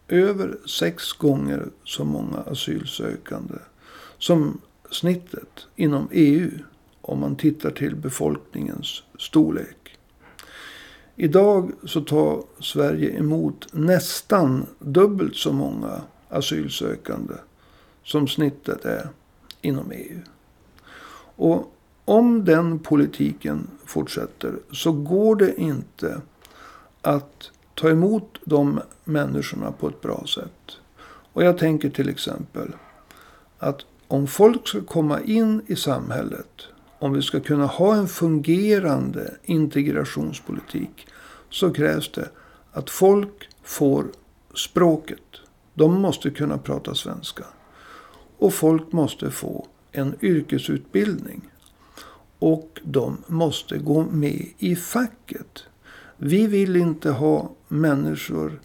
över 0.09 0.59
sex 0.66 1.12
gånger 1.12 1.68
så 1.85 2.05
många 2.05 2.38
asylsökande 2.38 3.55
som 4.18 4.61
snittet 4.90 5.66
inom 5.76 6.09
EU 6.12 6.50
om 7.00 7.20
man 7.20 7.37
tittar 7.37 7.70
till 7.70 7.96
befolkningens 7.96 9.02
storlek. 9.18 9.98
Idag 11.16 11.72
så 11.85 12.00
tar 12.00 12.42
Sverige 12.61 13.18
emot 13.18 13.68
nästan 13.72 14.66
dubbelt 14.78 15.37
så 15.37 15.52
många 15.52 16.02
asylsökande 16.28 17.35
som 18.05 18.28
snittet 18.28 18.85
är 18.85 19.09
inom 19.61 19.90
EU. 19.90 20.18
Och 21.37 21.74
om 22.12 22.44
den 22.44 22.79
politiken 22.79 23.70
fortsätter 23.85 24.59
så 24.72 24.92
går 24.92 25.37
det 25.37 25.61
inte 25.61 26.20
att 27.03 27.51
ta 27.75 27.90
emot 27.90 28.38
de 28.44 28.81
människorna 29.05 29.72
på 29.72 29.88
ett 29.88 30.01
bra 30.01 30.25
sätt. 30.35 30.77
Och 31.33 31.44
jag 31.44 31.59
tänker 31.59 31.90
till 31.90 32.09
exempel 32.09 32.68
att 33.59 33.81
om 34.09 34.27
folk 34.27 34.68
ska 34.68 34.81
komma 34.81 35.20
in 35.20 35.62
i 35.66 35.77
samhället, 35.77 36.66
om 36.98 37.12
vi 37.12 37.22
ska 37.22 37.40
kunna 37.40 37.66
ha 37.66 37.94
en 37.94 38.09
fungerande 38.09 39.35
integrationspolitik, 39.44 41.07
så 41.51 41.70
krävs 41.70 42.12
det 42.12 42.29
att 42.72 42.90
folk 42.90 43.48
får 43.62 44.07
språket. 44.55 45.40
De 45.75 46.01
måste 46.01 46.31
kunna 46.31 46.59
prata 46.59 46.94
svenska. 46.94 47.44
Och 48.38 48.55
folk 48.55 48.92
måste 48.92 49.31
få 49.31 49.66
en 49.92 50.14
yrkesutbildning. 50.22 51.51
Och 52.44 52.81
de 52.85 53.16
måste 53.26 53.78
gå 53.78 54.02
med 54.02 54.46
i 54.59 54.76
facket. 54.76 55.64
Vi 56.16 56.46
vill 56.46 56.76
inte 56.76 57.11
ha 57.11 57.50
människor 57.68 58.61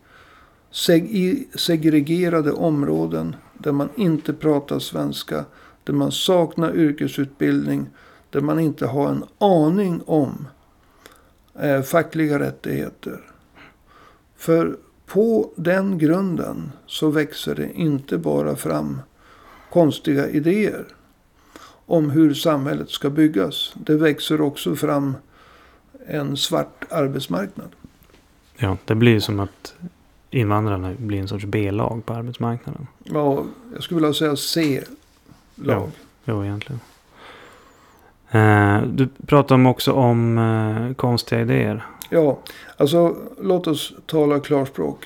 seg- 0.71 1.07
i 1.09 1.47
segregerade 1.55 2.51
områden. 2.51 3.35
där 3.57 3.71
man 3.71 3.89
inte 3.95 4.33
pratar 4.33 4.79
svenska, 4.79 5.45
där 5.83 5.93
man 5.93 6.11
saknar 6.11 6.75
yrkesutbildning, 6.75 7.89
där 8.29 8.41
man 8.41 8.59
inte 8.59 8.85
har 8.85 9.09
en 9.09 9.23
aning 9.37 10.01
om 10.05 10.47
eh, 11.59 11.81
fackliga 11.81 12.39
rättigheter. 12.39 13.31
För 14.37 14.77
på 15.05 15.51
den 15.55 15.97
grunden 15.97 16.71
så 16.85 17.09
växer 17.09 17.55
det 17.55 17.73
inte 17.73 18.17
bara 18.17 18.55
fram 18.55 19.01
konstiga 19.71 20.29
idéer 20.29 20.96
om 21.87 22.09
hur 22.09 22.33
samhället 22.33 22.89
ska 22.89 23.09
byggas. 23.09 23.73
Det 23.75 23.95
växer 23.95 24.41
också 24.41 24.75
fram 24.75 25.15
en 26.07 26.37
svart 26.37 26.85
arbetsmarknad. 26.89 27.69
Ja, 28.57 28.77
det 28.85 28.95
blir 28.95 29.19
som 29.19 29.39
att 29.39 29.75
invandrarna 30.29 30.93
blir 30.97 31.19
en 31.19 31.27
sorts 31.27 31.45
B-lag 31.45 32.05
på 32.05 32.13
arbetsmarknaden. 32.13 32.87
Ja, 33.03 33.43
jag 33.73 33.83
skulle 33.83 34.01
vilja 34.01 34.13
säga 34.13 34.35
C-lag. 34.35 35.91
Jo, 36.25 36.43
egentligen. 36.43 36.79
Eh, 38.31 38.81
du 38.81 39.07
pratar 39.25 39.67
också 39.67 39.91
om 39.91 40.37
eh, 40.37 40.95
konstiga 40.95 41.41
idéer. 41.41 41.85
Ja, 42.09 42.39
alltså 42.77 43.15
låt 43.41 43.67
oss 43.67 43.93
tala 44.05 44.39
klarspråk. 44.39 45.05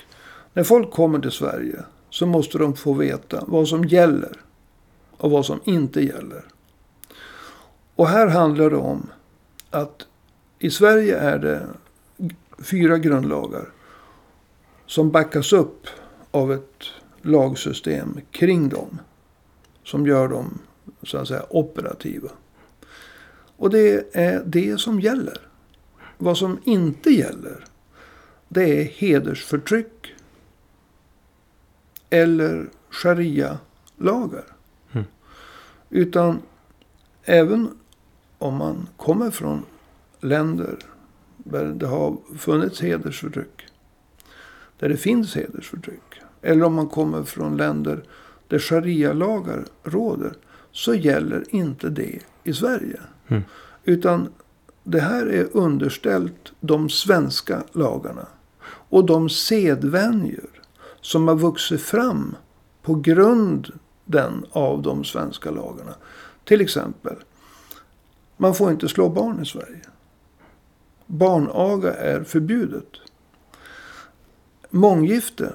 När 0.54 0.64
folk 0.64 0.92
kommer 0.92 1.20
till 1.20 1.32
Sverige 1.32 1.80
så 2.10 2.26
måste 2.26 2.58
de 2.58 2.76
få 2.76 2.94
veta 2.94 3.44
vad 3.48 3.68
som 3.68 3.86
gäller 3.86 4.38
och 5.18 5.32
vad 5.32 5.46
som 5.46 5.60
inte 5.64 6.02
gäller. 6.02 6.44
Och 8.02 8.08
här 8.08 8.28
handlar 8.28 8.70
det 8.70 8.76
om 8.76 9.10
att 9.70 10.08
i 10.60 10.72
Sverige 10.72 11.18
är 11.18 11.40
det 11.40 11.68
fyra 12.60 12.98
grundlagar 12.98 13.70
som 14.86 15.12
backas 15.12 15.54
upp 15.54 15.88
av 16.32 16.54
ett 16.54 16.84
lagsystem 17.22 18.22
kring 18.32 18.70
dem. 18.70 19.00
Som 19.84 20.08
gör 20.08 20.28
dem 20.28 20.60
så 21.04 21.18
att 21.18 21.28
säga 21.28 21.46
operativa. 21.50 22.30
Och 23.58 23.70
det 23.70 24.16
är 24.16 24.44
det 24.46 24.80
som 24.80 25.00
gäller. 25.00 25.38
Vad 26.18 26.38
som 26.38 26.60
inte 26.64 27.10
gäller. 27.10 27.66
Det 28.48 28.82
är 28.82 28.84
hedersförtryck. 28.84 30.14
Eller 32.10 32.70
sharia-lagar. 32.90 34.46
Mm. 34.92 35.06
Utan 35.90 36.42
även 37.24 37.70
om 38.42 38.56
man 38.56 38.88
kommer 38.98 39.32
från 39.32 39.66
länder 40.20 40.78
där 41.38 41.66
det 41.66 41.88
har 41.88 42.18
funnits 42.38 42.82
hedersförtryck. 42.82 43.68
Där 44.80 44.90
det 44.90 44.98
finns 44.98 45.36
hedersförtryck. 45.36 46.22
Eller 46.42 46.66
om 46.66 46.74
man 46.74 46.88
kommer 46.88 47.24
från 47.24 47.58
länder 47.58 48.04
där 48.48 48.60
sharia-lagar 48.60 49.66
råder. 49.84 50.34
Så 50.72 50.94
gäller 50.94 51.44
inte 51.50 51.90
det 51.90 52.20
i 52.44 52.54
Sverige. 52.54 53.00
Mm. 53.28 53.44
Utan 53.84 54.30
det 54.84 55.00
här 55.00 55.26
är 55.26 55.48
underställt 55.58 56.54
de 56.60 56.90
svenska 56.90 57.64
lagarna. 57.72 58.28
Och 58.64 59.06
de 59.06 59.30
sedvänjor 59.30 60.50
som 61.02 61.28
har 61.28 61.36
vuxit 61.36 61.82
fram 61.82 62.36
på 62.82 62.96
grunden 62.96 64.46
av 64.52 64.82
de 64.82 65.04
svenska 65.04 65.52
lagarna. 65.52 65.94
Till 66.44 66.62
exempel, 66.62 67.16
man 68.42 68.56
får 68.56 68.72
inte 68.72 68.90
slå 68.90 69.10
barn 69.10 69.42
i 69.42 69.46
Sverige. 69.46 69.82
Barnaga 71.06 71.94
är 71.94 72.24
förbjudet. 72.24 72.88
Månggifte 74.70 75.54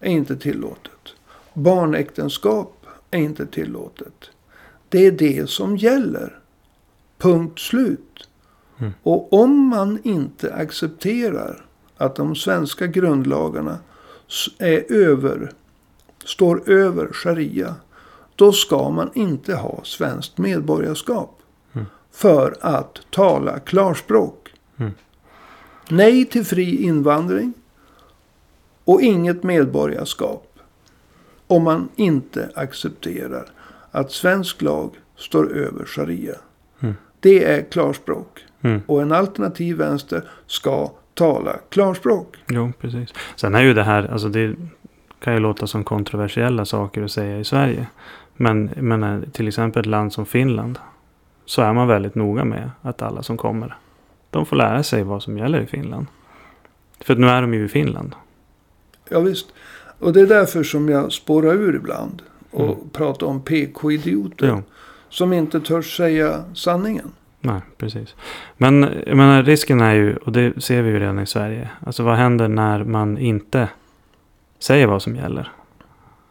är 0.00 0.10
inte 0.10 0.36
tillåtet. 0.36 1.14
Barnäktenskap 1.54 2.86
är 3.10 3.18
inte 3.18 3.46
tillåtet. 3.46 4.30
Det 4.88 5.06
är 5.06 5.12
det 5.12 5.50
som 5.50 5.76
gäller. 5.76 6.38
Punkt 7.18 7.58
slut. 7.58 8.28
Mm. 8.78 8.92
Och 9.02 9.32
om 9.32 9.68
man 9.68 9.98
inte 10.02 10.54
accepterar 10.54 11.64
att 11.96 12.16
de 12.16 12.36
svenska 12.36 12.86
grundlagarna 12.86 13.78
är 14.58 14.92
över, 14.92 15.52
står 16.24 16.70
över 16.70 17.12
sharia. 17.12 17.74
Då 18.36 18.52
ska 18.52 18.90
man 18.90 19.10
inte 19.14 19.54
ha 19.54 19.80
svenskt 19.84 20.38
medborgarskap. 20.38 21.35
För 22.16 22.56
att 22.60 23.00
tala 23.10 23.58
klarspråk. 23.58 24.52
Mm. 24.76 24.92
Nej 25.88 26.24
till 26.24 26.44
fri 26.44 26.82
invandring. 26.82 27.52
Och 28.84 29.02
inget 29.02 29.42
medborgarskap. 29.42 30.58
Om 31.46 31.64
man 31.64 31.88
inte 31.96 32.50
accepterar 32.54 33.46
att 33.90 34.12
svensk 34.12 34.62
lag 34.62 34.90
står 35.16 35.56
över 35.56 35.84
sharia. 35.84 36.34
Mm. 36.80 36.94
Det 37.20 37.44
är 37.44 37.62
klarspråk. 37.70 38.44
Mm. 38.60 38.80
Och 38.86 39.02
en 39.02 39.12
alternativ 39.12 39.76
vänster 39.76 40.24
ska 40.46 40.92
tala 41.14 41.56
klarspråk. 41.68 42.36
Jo, 42.48 42.72
precis. 42.80 43.14
Sen 43.36 43.54
är 43.54 43.62
ju 43.62 43.74
det 43.74 43.82
här, 43.82 44.12
alltså 44.12 44.28
det 44.28 44.56
kan 45.20 45.34
ju 45.34 45.40
låta 45.40 45.66
som 45.66 45.84
kontroversiella 45.84 46.64
saker 46.64 47.02
att 47.02 47.10
säga 47.10 47.38
i 47.38 47.44
Sverige. 47.44 47.86
Men, 48.36 48.70
men 48.76 49.30
till 49.30 49.48
exempel 49.48 49.80
ett 49.80 49.86
land 49.86 50.12
som 50.12 50.26
Finland. 50.26 50.78
Så 51.46 51.62
är 51.62 51.72
man 51.72 51.88
väldigt 51.88 52.14
noga 52.14 52.44
med 52.44 52.70
att 52.82 53.02
alla 53.02 53.22
som 53.22 53.36
kommer. 53.36 53.76
De 54.30 54.46
får 54.46 54.56
lära 54.56 54.82
sig 54.82 55.02
vad 55.02 55.22
som 55.22 55.38
gäller 55.38 55.60
i 55.60 55.66
Finland. 55.66 56.06
För 57.00 57.16
nu 57.16 57.26
är 57.28 57.40
de 57.42 57.54
ju 57.54 57.64
i 57.64 57.68
Finland. 57.68 58.14
Ja, 59.08 59.20
visst. 59.20 59.46
Och 59.98 60.12
det 60.12 60.20
är 60.20 60.26
därför 60.26 60.62
som 60.62 60.88
jag 60.88 61.12
spårar 61.12 61.52
ur 61.52 61.76
ibland. 61.76 62.22
Och 62.50 62.64
Mm. 62.64 62.88
pratar 62.92 63.26
om 63.26 63.40
PK-idioter. 63.40 64.46
Ja. 64.46 64.62
Som 65.08 65.32
inte 65.32 65.60
törs 65.60 65.96
säga 65.96 66.44
sanningen. 66.54 67.12
Nej, 67.40 67.60
precis. 67.76 68.14
Men 68.56 68.82
jag 69.06 69.16
menar, 69.16 69.42
risken 69.42 69.80
är 69.80 69.94
ju, 69.94 70.16
och 70.16 70.32
det 70.32 70.62
ser 70.62 70.82
vi 70.82 70.90
ju 70.90 70.98
redan 71.00 71.18
i 71.18 71.26
Sverige. 71.26 71.70
Alltså 71.86 72.02
vad 72.02 72.16
händer 72.16 72.48
när 72.48 72.84
man 72.84 73.18
inte 73.18 73.68
säger 74.58 74.86
vad 74.86 75.02
som 75.02 75.16
gäller? 75.16 75.52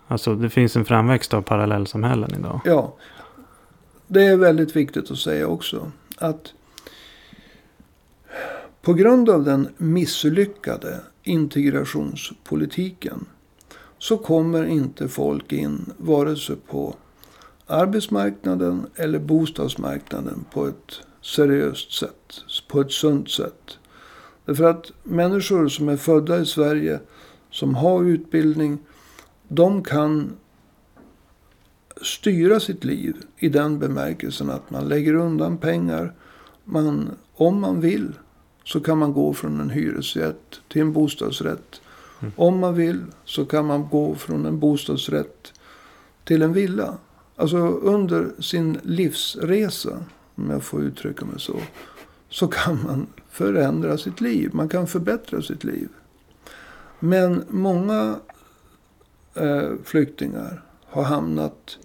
Alltså 0.08 0.36
det 0.36 0.49
finns 0.49 0.75
en 0.75 0.86
framväxt 0.86 1.34
av 1.34 1.41
parallellsamhällen 1.41 2.32
idag. 2.39 2.60
Ja. 2.65 2.93
Det 4.07 4.23
är 4.23 4.37
väldigt 4.37 4.75
viktigt 4.75 5.11
att 5.11 5.17
säga 5.17 5.47
också. 5.47 5.91
Att 6.17 6.53
på 8.81 8.93
grund 8.93 9.29
av 9.29 9.43
den 9.43 9.67
misslyckade 9.77 10.99
integrationspolitiken. 11.23 13.25
Så 13.97 14.17
kommer 14.17 14.65
inte 14.65 15.07
folk 15.07 15.51
in 15.51 15.93
vare 15.97 16.35
sig 16.35 16.55
på 16.55 16.95
arbetsmarknaden 17.67 18.87
eller 18.95 19.19
bostadsmarknaden 19.19 20.45
på 20.51 20.67
ett 20.67 20.99
seriöst 21.21 21.93
sätt. 21.93 22.43
På 22.67 22.81
ett 22.81 22.91
sunt 22.91 23.31
sätt. 23.31 23.77
Därför 24.45 24.63
att 24.63 24.91
människor 25.03 25.67
som 25.67 25.89
är 25.89 25.97
födda 25.97 26.39
i 26.39 26.45
Sverige, 26.45 26.99
som 27.51 27.75
har 27.75 28.03
utbildning, 28.03 28.77
de 29.47 29.83
kan 29.83 30.33
styra 32.01 32.60
sitt 32.60 32.84
liv 32.84 33.15
i 33.38 33.49
den 33.49 33.79
bemärkelsen 33.79 34.49
att 34.49 34.69
man 34.69 34.88
lägger 34.88 35.13
undan 35.13 35.58
pengar. 35.58 36.13
Man, 36.63 37.10
om 37.34 37.62
man 37.62 37.81
vill 37.81 38.13
så 38.63 38.79
kan 38.79 38.97
man 38.97 39.13
gå 39.13 39.34
från 39.34 39.60
en 39.60 39.69
hyresrätt 39.69 40.62
till 40.67 40.81
en 40.81 40.93
bostadsrätt. 40.93 41.81
Mm. 42.19 42.34
Om 42.36 42.60
man 42.60 42.75
vill 42.75 43.03
så 43.25 43.45
kan 43.45 43.65
man 43.65 43.88
gå 43.89 44.15
från 44.15 44.45
en 44.45 44.60
bostadsrätt 44.60 45.53
till 46.23 46.41
en 46.41 46.53
villa. 46.53 46.97
Alltså 47.36 47.58
under 47.67 48.41
sin 48.41 48.79
livsresa, 48.84 50.05
om 50.36 50.49
jag 50.49 50.63
får 50.63 50.84
uttrycka 50.84 51.25
mig 51.25 51.39
så, 51.39 51.60
så 52.29 52.47
kan 52.47 52.84
man 52.84 53.08
förändra 53.29 53.97
sitt 53.97 54.21
liv. 54.21 54.49
Man 54.53 54.69
kan 54.69 54.88
förbättra 54.88 55.41
sitt 55.41 55.63
liv. 55.63 55.89
Men 56.99 57.43
många 57.49 58.15
eh, 59.34 59.71
flyktingar 59.84 60.62
har 60.86 61.03
hamnat 61.03 61.77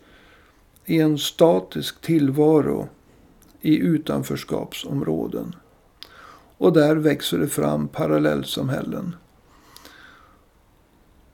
i 0.87 1.01
en 1.01 1.19
statisk 1.19 2.01
tillvaro 2.01 2.89
i 3.61 3.79
utanförskapsområden. 3.79 5.55
Och 6.59 6.73
där 6.73 6.97
växer 6.97 7.39
det 7.39 7.49
fram 7.49 7.89
parallellsamhällen. 7.89 9.17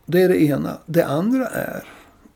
Det 0.07 0.23
är 0.23 0.29
det 0.29 0.43
ena. 0.43 0.79
Det 0.87 1.07
andra 1.07 1.47
är 1.47 1.85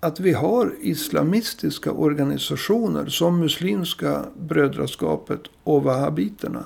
att 0.00 0.20
vi 0.20 0.32
har 0.32 0.72
islamistiska 0.80 1.92
organisationer 1.92 3.06
som 3.06 3.38
Muslimska 3.38 4.24
brödraskapet 4.38 5.40
och 5.64 5.82
wahhabiterna. 5.82 6.64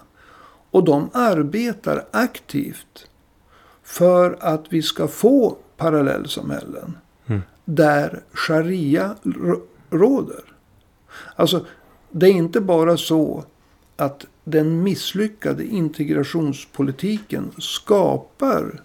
Och 0.70 0.84
de 0.84 1.10
arbetar 1.12 2.06
aktivt 2.10 3.06
för 3.82 4.38
att 4.40 4.64
vi 4.68 4.82
ska 4.82 5.08
få 5.08 5.56
parallellsamhällen. 5.76 6.96
Mm. 7.26 7.42
Där 7.64 8.22
sharia 8.32 9.14
råder. 9.94 10.44
Alltså, 11.36 11.66
det 12.10 12.26
är 12.26 12.32
inte 12.32 12.60
bara 12.60 12.96
så 12.96 13.44
att 13.96 14.26
den 14.44 14.82
misslyckade 14.82 15.64
integrationspolitiken 15.64 17.50
skapar 17.58 18.82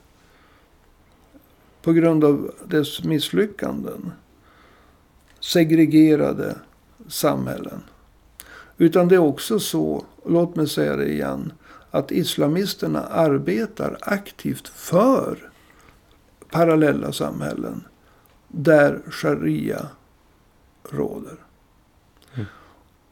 på 1.82 1.93
grund 1.93 2.24
av 2.24 2.52
dess 2.67 3.04
misslyckanden 3.04 4.12
segregerade 5.39 6.56
samhällen. 7.08 7.84
Utan 8.78 9.08
det 9.08 9.15
är 9.15 9.19
också 9.19 9.60
så, 9.60 10.06
låt 10.26 10.56
mig 10.56 10.67
säga 10.67 10.95
det 10.95 11.12
igen, 11.12 11.54
att 11.91 12.12
islamisterna 12.12 13.02
arbetar 13.02 13.98
aktivt 14.02 14.67
för 14.67 15.52
parallella 16.52 17.12
samhällen 17.12 17.84
där 18.48 19.02
sharia 19.10 19.88
råder. 20.93 21.36
Mm. 22.34 22.45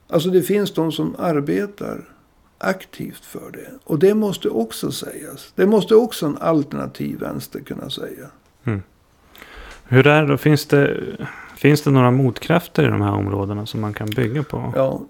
Alltså 0.08 0.30
det 0.30 0.42
finns 0.42 0.74
de 0.74 0.92
som 0.92 1.16
arbetar 1.20 2.10
aktivt 2.58 3.26
för 3.26 3.52
det. 3.52 3.72
Och 3.84 4.00
det 4.00 4.14
måste 4.14 4.50
också 4.50 4.92
sägas. 4.92 5.52
Det 5.56 5.66
måste 5.66 5.96
också 5.96 6.26
en 6.26 6.38
alternativ 6.38 7.20
vänster 7.20 7.60
kunna 7.60 7.90
säga. 7.90 8.28
Mm. 8.64 8.82
Hur 9.84 10.08
är 10.08 10.22
det 10.22 10.28
då? 10.28 10.38
Finns 10.38 10.66
det, 10.66 11.04
finns 11.56 11.82
det 11.82 11.92
några 11.92 12.12
motkrafter 12.12 12.84
i 12.84 12.88
de 12.88 13.02
här 13.02 13.12
områdena 13.12 13.66
som 13.66 13.82
man 13.82 13.94
kan 13.94 14.10
bygga 14.10 14.44
på? 14.44 14.74
Ja, 14.76 15.02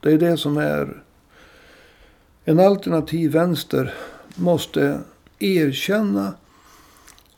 det 0.00 0.12
är 0.12 0.18
det 0.18 0.36
som 0.36 0.56
är... 0.56 1.02
En 2.44 2.60
alternativ 2.60 3.32
vänster 3.32 3.94
måste 4.34 5.00
erkänna 5.38 6.34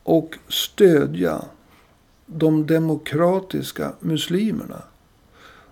och 0.03 0.39
stödja 0.49 1.45
de 2.27 2.67
demokratiska 2.67 3.93
muslimerna. 4.01 4.83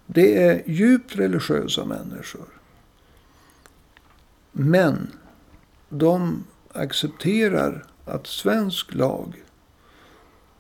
Det 0.07 0.43
är 0.43 0.62
djupt 0.67 1.17
religiösa 1.17 1.85
människor. 1.85 2.47
Men 4.53 5.11
de 5.88 6.45
accepterar 6.73 7.85
att 8.05 8.27
svensk 8.27 8.95
lag 8.95 9.43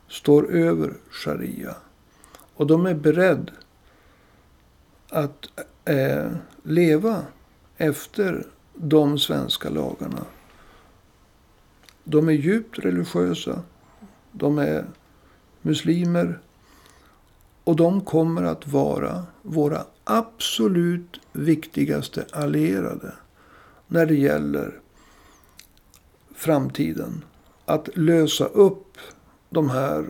står 0.08 0.50
över 0.50 0.94
sharia. 1.10 1.74
Och 2.54 2.66
de 2.66 2.86
är 2.86 2.94
beredda 2.94 3.52
att 5.08 5.48
eh, 5.84 6.30
leva 6.62 7.22
efter 7.76 8.46
de 8.74 9.18
svenska 9.18 9.70
lagarna. 9.70 10.24
De 12.04 12.28
är 12.28 12.32
djupt 12.32 12.78
religiösa. 12.78 13.62
De 14.32 14.58
är 14.58 14.84
muslimer. 15.62 16.40
Och 17.64 17.76
de 17.76 18.00
kommer 18.00 18.42
att 18.42 18.66
vara 18.68 19.26
våra 19.42 19.84
absolut 20.04 21.20
viktigaste 21.32 22.26
allierade 22.32 23.12
när 23.86 24.06
det 24.06 24.14
gäller 24.14 24.80
framtiden. 26.34 27.24
Att 27.64 27.96
lösa 27.96 28.44
upp 28.44 28.98
de 29.50 29.70
här 29.70 30.04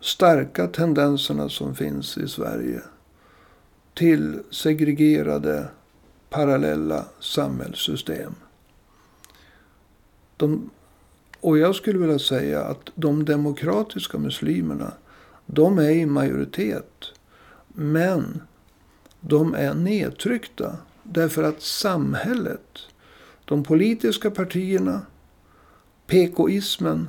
starka 0.00 0.66
tendenserna 0.66 1.48
som 1.48 1.74
finns 1.74 2.18
i 2.18 2.28
Sverige 2.28 2.82
till 3.94 4.42
segregerade 4.50 5.68
parallella 6.30 7.04
samhällssystem. 7.20 8.34
De, 10.36 10.70
och 11.40 11.58
jag 11.58 11.74
skulle 11.74 11.98
vilja 11.98 12.18
säga 12.18 12.60
att 12.60 12.90
de 12.94 13.24
demokratiska 13.24 14.18
muslimerna, 14.18 14.92
de 15.46 15.78
är 15.78 15.90
i 15.90 16.06
majoritet. 16.06 17.04
Men 17.68 18.42
de 19.20 19.54
är 19.54 19.74
nedtryckta 19.74 20.76
därför 21.02 21.42
att 21.42 21.62
samhället, 21.62 22.78
de 23.44 23.64
politiska 23.64 24.30
partierna, 24.30 25.00
PKismen 26.06 27.08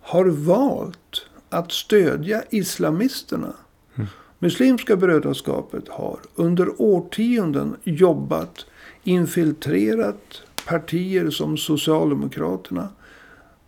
har 0.00 0.24
valt 0.24 1.26
att 1.48 1.72
stödja 1.72 2.42
islamisterna. 2.50 3.52
Mm. 3.94 4.08
Muslimska 4.38 4.96
brödraskapet 4.96 5.88
har 5.88 6.18
under 6.34 6.82
årtionden 6.82 7.76
jobbat, 7.82 8.66
infiltrerat 9.04 10.42
partier 10.66 11.30
som 11.30 11.56
Socialdemokraterna, 11.56 12.88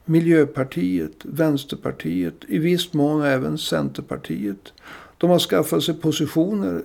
Miljöpartiet, 0.05 1.13
Vänsterpartiet, 1.23 2.35
i 2.49 2.59
viss 2.59 2.93
mån 2.93 3.23
även 3.23 3.59
Centerpartiet. 3.59 4.73
De 5.19 5.31
har 5.31 5.39
skaffat 5.39 5.83
sig 5.83 5.95
positioner 5.95 6.83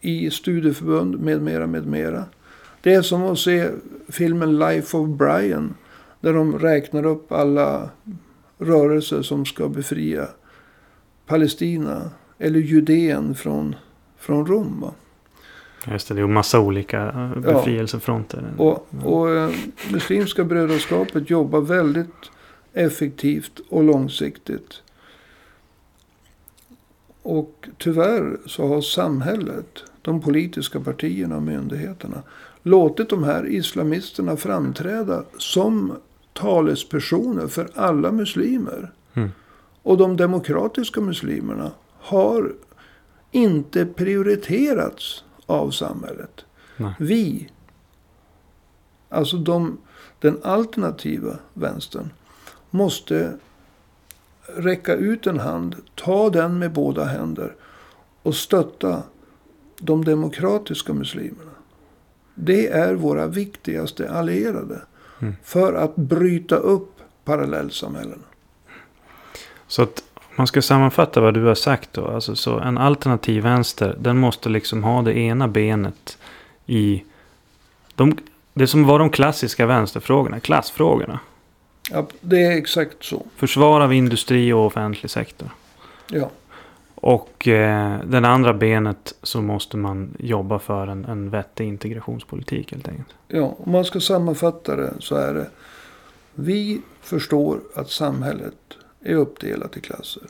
i 0.00 0.30
studieförbund 0.30 1.20
med 1.20 1.42
mera, 1.42 1.66
med 1.66 1.86
mera. 1.86 2.24
Det 2.80 2.94
är 2.94 3.02
som 3.02 3.22
att 3.22 3.38
se 3.38 3.68
filmen 4.08 4.58
Life 4.58 4.96
of 4.96 5.08
Brian. 5.08 5.74
Där 6.20 6.32
de 6.32 6.58
räknar 6.58 7.06
upp 7.06 7.32
alla 7.32 7.90
rörelser 8.58 9.22
som 9.22 9.44
ska 9.44 9.68
befria 9.68 10.28
Palestina 11.26 12.10
eller 12.38 12.60
Judeen 12.60 13.34
från, 13.34 13.74
från 14.18 14.46
Rom. 14.46 14.80
Va? 14.80 14.94
Just 15.92 16.08
det, 16.08 16.14
det 16.14 16.20
är 16.20 16.26
massa 16.26 16.60
olika 16.60 17.08
eh, 17.08 17.40
befrielsefronter. 17.40 18.52
Ja. 18.58 18.64
Och, 18.64 19.12
och 19.12 19.30
eh, 19.30 19.50
Muslimska 19.92 20.44
brödraskapet 20.44 21.30
jobbar 21.30 21.60
väldigt 21.60 22.30
effektivt 22.72 23.60
och 23.68 23.84
långsiktigt. 23.84 24.82
Och 27.22 27.68
tyvärr 27.78 28.40
så 28.46 28.68
har 28.68 28.80
samhället, 28.80 29.84
de 30.02 30.20
politiska 30.20 30.80
partierna 30.80 31.36
och 31.36 31.42
myndigheterna 31.42 32.22
låtit 32.62 33.08
de 33.08 33.24
här 33.24 33.46
islamisterna 33.46 34.36
framträda 34.36 35.24
som 35.38 35.92
talespersoner 36.32 37.46
för 37.46 37.68
alla 37.74 38.12
muslimer. 38.12 38.92
Mm. 39.14 39.30
Och 39.82 39.96
de 39.96 40.16
demokratiska 40.16 41.00
muslimerna 41.00 41.70
har 41.98 42.52
inte 43.30 43.86
prioriterats 43.86 45.24
av 45.46 45.70
samhället. 45.70 46.44
Nej. 46.76 46.94
Vi, 46.98 47.48
alltså 49.08 49.36
de, 49.36 49.78
den 50.18 50.38
alternativa 50.42 51.38
vänstern, 51.54 52.10
måste 52.72 53.32
räcka 54.56 54.94
ut 54.94 55.26
en 55.26 55.40
hand, 55.40 55.76
ta 55.94 56.30
den 56.30 56.58
med 56.58 56.72
båda 56.72 57.04
händer 57.04 57.54
och 58.22 58.34
stötta 58.34 59.02
de 59.78 60.04
demokratiska 60.04 60.92
muslimerna. 60.92 61.50
Det 62.34 62.66
är 62.66 62.94
våra 62.94 63.26
viktigaste 63.26 64.10
allierade. 64.10 64.82
Mm. 65.20 65.34
För 65.44 65.74
att 65.74 65.96
bryta 65.96 66.56
upp 66.56 67.00
parallellsamhällena. 67.24 68.22
Så 69.66 69.82
att 69.82 70.04
man 70.36 70.46
ska 70.46 70.62
sammanfatta 70.62 71.20
vad 71.20 71.34
du 71.34 71.44
har 71.44 71.54
sagt 71.54 71.92
då. 71.92 72.06
Alltså 72.06 72.36
så 72.36 72.58
en 72.58 72.78
alternativ 72.78 73.42
vänster. 73.42 73.96
Den 74.00 74.18
måste 74.18 74.48
liksom 74.48 74.84
ha 74.84 75.02
det 75.02 75.18
ena 75.18 75.48
benet 75.48 76.18
i. 76.66 77.04
De, 77.94 78.16
det 78.54 78.66
som 78.66 78.84
var 78.84 78.98
de 78.98 79.10
klassiska 79.10 79.66
vänsterfrågorna. 79.66 80.40
Klassfrågorna. 80.40 81.20
Ja, 81.92 82.06
det 82.20 82.44
är 82.44 82.50
exakt 82.50 83.04
så. 83.04 83.26
Försvar 83.36 83.80
av 83.80 83.92
industri 83.92 84.52
och 84.52 84.66
offentlig 84.66 85.10
sektor. 85.10 85.50
Ja. 86.10 86.30
Och 86.94 87.48
eh, 87.48 88.00
den 88.04 88.24
andra 88.24 88.54
benet 88.54 89.14
så 89.22 89.42
måste 89.42 89.76
man 89.76 90.16
jobba 90.18 90.58
för 90.58 90.86
en, 90.86 91.04
en 91.04 91.30
vettig 91.30 91.68
integrationspolitik 91.68 92.72
helt 92.72 92.88
enkelt. 92.88 93.08
Ja, 93.28 93.56
om 93.58 93.72
man 93.72 93.84
ska 93.84 94.00
sammanfatta 94.00 94.76
det 94.76 94.92
så 94.98 95.14
är 95.14 95.34
det. 95.34 95.46
Vi 96.34 96.80
förstår 97.00 97.60
att 97.74 97.90
samhället 97.90 98.56
är 99.00 99.14
uppdelat 99.14 99.76
i 99.76 99.80
klasser. 99.80 100.22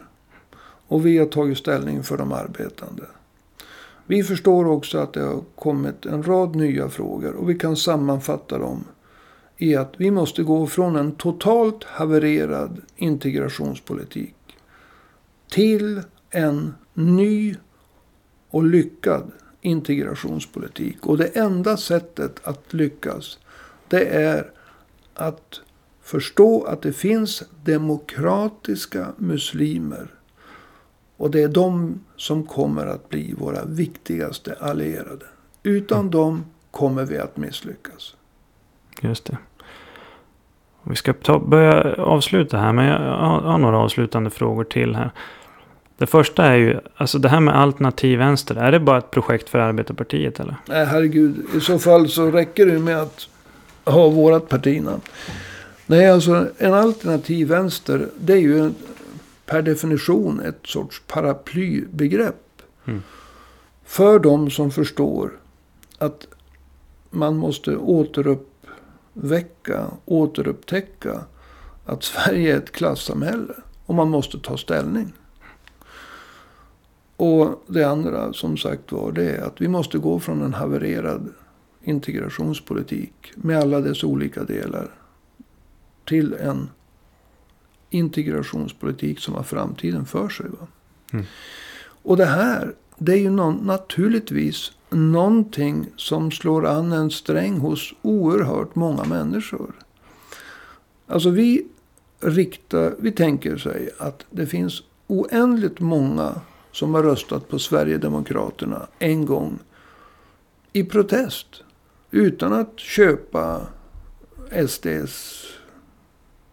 Och 0.87 1.07
vi 1.07 1.18
har 1.18 1.27
tagit 1.27 1.59
ställning 1.59 2.03
för 2.03 2.18
de 2.18 2.33
arbetande. 2.33 3.03
Vi 4.07 4.22
förstår 4.22 4.66
också 4.66 4.98
att 4.98 5.12
det 5.12 5.22
har 5.22 5.40
kommit 5.55 6.07
en 6.07 6.22
rad 6.22 6.57
nya 6.57 6.88
frågor 6.88 7.35
och 7.35 7.51
vi 7.51 7.59
kan 7.59 7.77
sammanfatta 7.77 8.59
dem 8.59 8.85
i 9.62 9.77
att 9.77 9.94
vi 9.96 10.11
måste 10.11 10.42
gå 10.42 10.66
från 10.66 10.96
en 10.96 11.12
totalt 11.12 11.85
havererad 11.85 12.81
integrationspolitik 12.96 14.35
till 15.51 16.03
en 16.31 16.75
ny 16.94 17.57
och 18.51 18.64
lyckad 18.64 19.33
integrationspolitik. 19.61 21.07
Och 21.07 21.18
det 21.18 21.27
enda 21.27 21.77
sättet 21.77 22.40
att 22.44 22.72
lyckas 22.72 23.38
det 23.88 24.05
är 24.05 24.51
att 25.14 25.61
förstå 26.03 26.64
att 26.64 26.83
det 26.83 26.92
finns 26.92 27.42
demokratiska 27.64 29.12
muslimer. 29.16 30.14
Och 31.16 31.31
det 31.31 31.42
är 31.42 31.48
de 31.48 32.01
som 32.16 32.46
kommer 32.46 32.87
att 32.87 33.09
bli 33.09 33.35
våra 33.38 33.64
viktigaste 33.64 34.57
allierade. 34.61 35.27
Utan 35.62 36.01
mm. 36.01 36.11
dem 36.11 36.44
kommer 36.70 37.05
vi 37.05 37.18
att 37.18 37.37
misslyckas. 37.37 38.14
Just 39.03 39.25
det. 39.25 39.38
Vi 40.85 40.97
ska 40.97 41.12
ta, 41.12 41.38
börja 41.38 41.95
avsluta 41.95 42.59
här, 42.59 42.73
men 42.73 42.87
jag 42.87 43.40
har 43.40 43.59
några 43.59 43.79
avslutande 43.79 44.31
frågor 44.31 44.64
till 44.64 44.95
här. 44.95 45.11
Det 45.99 46.07
första 46.07 46.45
är 46.45 46.57
ju, 46.57 46.81
alltså 46.97 47.18
det 47.18 47.29
här 47.29 47.40
med 47.40 47.57
alternativ 47.57 48.18
vänster, 48.18 48.55
är 48.55 48.73
det 48.73 48.81
bara 48.81 48.99
ett 48.99 49.11
projekt 49.11 49.49
för 49.49 49.59
Arbetarpartiet 49.59 50.40
eller? 50.40 50.57
Nej, 50.68 50.87
herregud. 50.87 51.37
I 51.55 51.61
så 51.61 51.79
fall 51.79 52.09
så 52.09 52.31
räcker 52.31 52.66
det 52.66 52.79
med 52.79 53.01
att 53.01 53.29
ha 53.85 54.09
vårat 54.09 54.49
partinamn. 54.49 55.01
Nej, 55.87 56.11
alltså 56.11 56.47
en 56.59 56.75
alternativ 56.75 57.49
vänster, 57.49 58.09
det 58.21 58.33
är 58.33 58.37
ju 58.37 58.71
per 59.47 59.62
definition 59.62 60.40
ett 60.40 60.66
sorts 60.66 61.03
paraplybegrepp. 61.07 62.62
Mm. 62.85 63.03
För 63.85 64.18
de 64.18 64.51
som 64.51 64.71
förstår 64.71 65.31
att 65.99 66.27
man 67.11 67.37
måste 67.37 67.77
återuppväcka, 69.14 69.90
återupptäcka 70.05 71.25
att 71.85 72.03
Sverige 72.03 72.53
är 72.53 72.59
ett 72.59 72.72
klassamhälle. 72.72 73.55
Och 73.87 73.94
man 73.94 74.11
måste 74.11 74.38
ta 74.38 74.57
ställning. 74.57 75.12
Och 77.16 77.64
det 77.66 77.85
andra 77.85 78.33
som 78.33 78.57
sagt 78.57 78.92
var 78.92 79.12
det 79.12 79.31
är 79.31 79.42
att 79.42 79.61
vi 79.61 79.68
måste 79.68 79.98
gå 79.98 80.20
från 80.20 80.42
en 80.42 80.55
havererad 80.55 81.29
integrationspolitik 81.83 83.33
med 83.37 83.59
alla 83.59 83.81
dess 83.81 84.05
olika 84.05 84.44
delar 84.44 84.88
till 86.05 86.35
en 86.35 86.70
integrationspolitik 87.90 89.20
som 89.20 89.35
har 89.35 89.42
framtiden 89.42 90.07
för 90.07 90.29
sig. 90.29 90.46
Mm. 91.12 91.25
Och 92.03 92.16
det 92.16 92.27
här, 92.27 92.75
det 92.98 93.12
är 93.12 93.16
ju 93.16 93.31
någon, 93.31 93.55
naturligtvis 93.55 94.72
någonting 94.92 95.87
som 95.96 96.31
slår 96.31 96.66
an 96.66 96.92
en 96.92 97.11
sträng 97.11 97.59
hos 97.59 97.94
oerhört 98.02 98.74
många 98.74 99.05
människor. 99.05 99.72
Alltså 101.07 101.31
vi 101.31 101.66
riktar, 102.20 102.94
vi 102.98 103.12
tänker 103.12 103.57
sig 103.57 103.90
att 103.98 104.26
det 104.31 104.46
finns 104.46 104.83
oändligt 105.07 105.81
många 105.81 106.40
som 106.72 106.94
har 106.94 107.02
röstat 107.02 107.48
på 107.48 107.59
Sverigedemokraterna 107.59 108.87
en 108.98 109.26
gång 109.26 109.59
i 110.72 110.85
protest. 110.85 111.62
Utan 112.11 112.52
att 112.52 112.78
köpa 112.78 113.66
SDs 114.68 115.44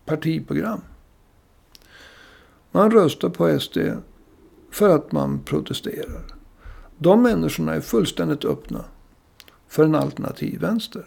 partiprogram. 0.06 0.82
Man 2.71 2.91
röstar 2.91 3.30
på 3.30 3.60
SD 3.60 3.78
för 4.71 4.89
att 4.89 5.12
man 5.12 5.39
protesterar. 5.43 6.38
De 7.01 7.21
människorna 7.21 7.75
är 7.75 7.81
fullständigt 7.81 8.45
öppna 8.45 8.83
för 9.67 9.83
en 9.83 9.95
alternativ 9.95 10.59
vänster. 10.59 11.05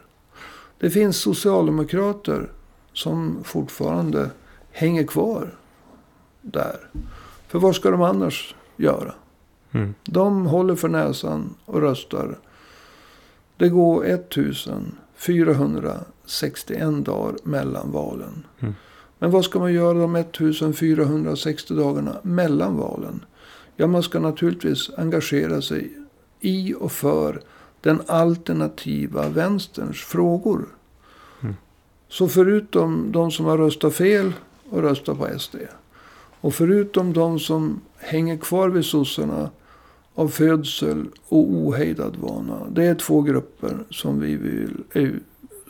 Det 0.79 0.91
finns 0.91 1.17
socialdemokrater 1.17 2.53
som 2.93 3.39
fortfarande 3.45 4.31
hänger 4.71 5.05
kvar 5.05 5.55
där. 6.41 6.91
För 7.49 7.59
vad 7.59 7.77
ska 7.77 7.91
de 7.91 8.03
annars 8.03 8.55
göra? 8.77 9.15
Mm. 9.73 9.95
De 10.05 10.47
håller 10.47 10.75
för 10.75 10.89
näsan 10.89 11.55
och 11.65 11.81
röstar. 11.81 12.39
Det 13.57 13.69
går 13.69 14.07
1461 14.07 17.05
dagar 17.05 17.37
mellan 17.43 17.93
valen. 17.93 18.47
Mm. 18.61 18.75
Men 19.19 19.31
vad 19.31 19.45
ska 19.45 19.59
man 19.59 19.73
göra 19.73 19.99
de 19.99 20.17
1460 20.17 21.75
dagarna 21.75 22.17
mellan 22.23 22.77
valen? 22.77 23.25
Ja, 23.83 23.87
man 23.87 24.03
ska 24.03 24.21
naturligtvis 24.21 24.91
engagera 24.97 25.63
sig 25.63 25.93
i 26.41 26.75
och 26.75 26.93
för 26.93 27.41
den 27.81 28.01
alternativa 28.07 29.29
vänsterns 29.29 30.05
frågor. 30.05 30.69
Mm. 31.41 31.55
Så 32.09 32.29
förutom 32.29 33.13
de 33.13 33.31
som 33.31 33.47
har 33.47 33.59
röstat 33.59 33.95
fel 33.95 34.33
och 34.71 34.83
röstat 34.83 35.19
på 35.19 35.39
SD. 35.39 35.57
Och 36.41 36.55
förutom 36.55 37.13
de 37.13 37.39
som 37.39 37.81
hänger 37.97 38.37
kvar 38.37 38.69
vid 38.69 38.85
sossarna 38.85 39.51
av 40.15 40.29
födsel 40.29 41.07
och 41.29 41.53
ohejdad 41.53 42.17
vana. 42.17 42.67
Det 42.71 42.85
är 42.85 42.95
två 42.95 43.23
grupper 43.23 43.85
som 43.91 44.21
vi, 44.21 44.37
vill, 44.37 44.85
eh, 44.93 45.11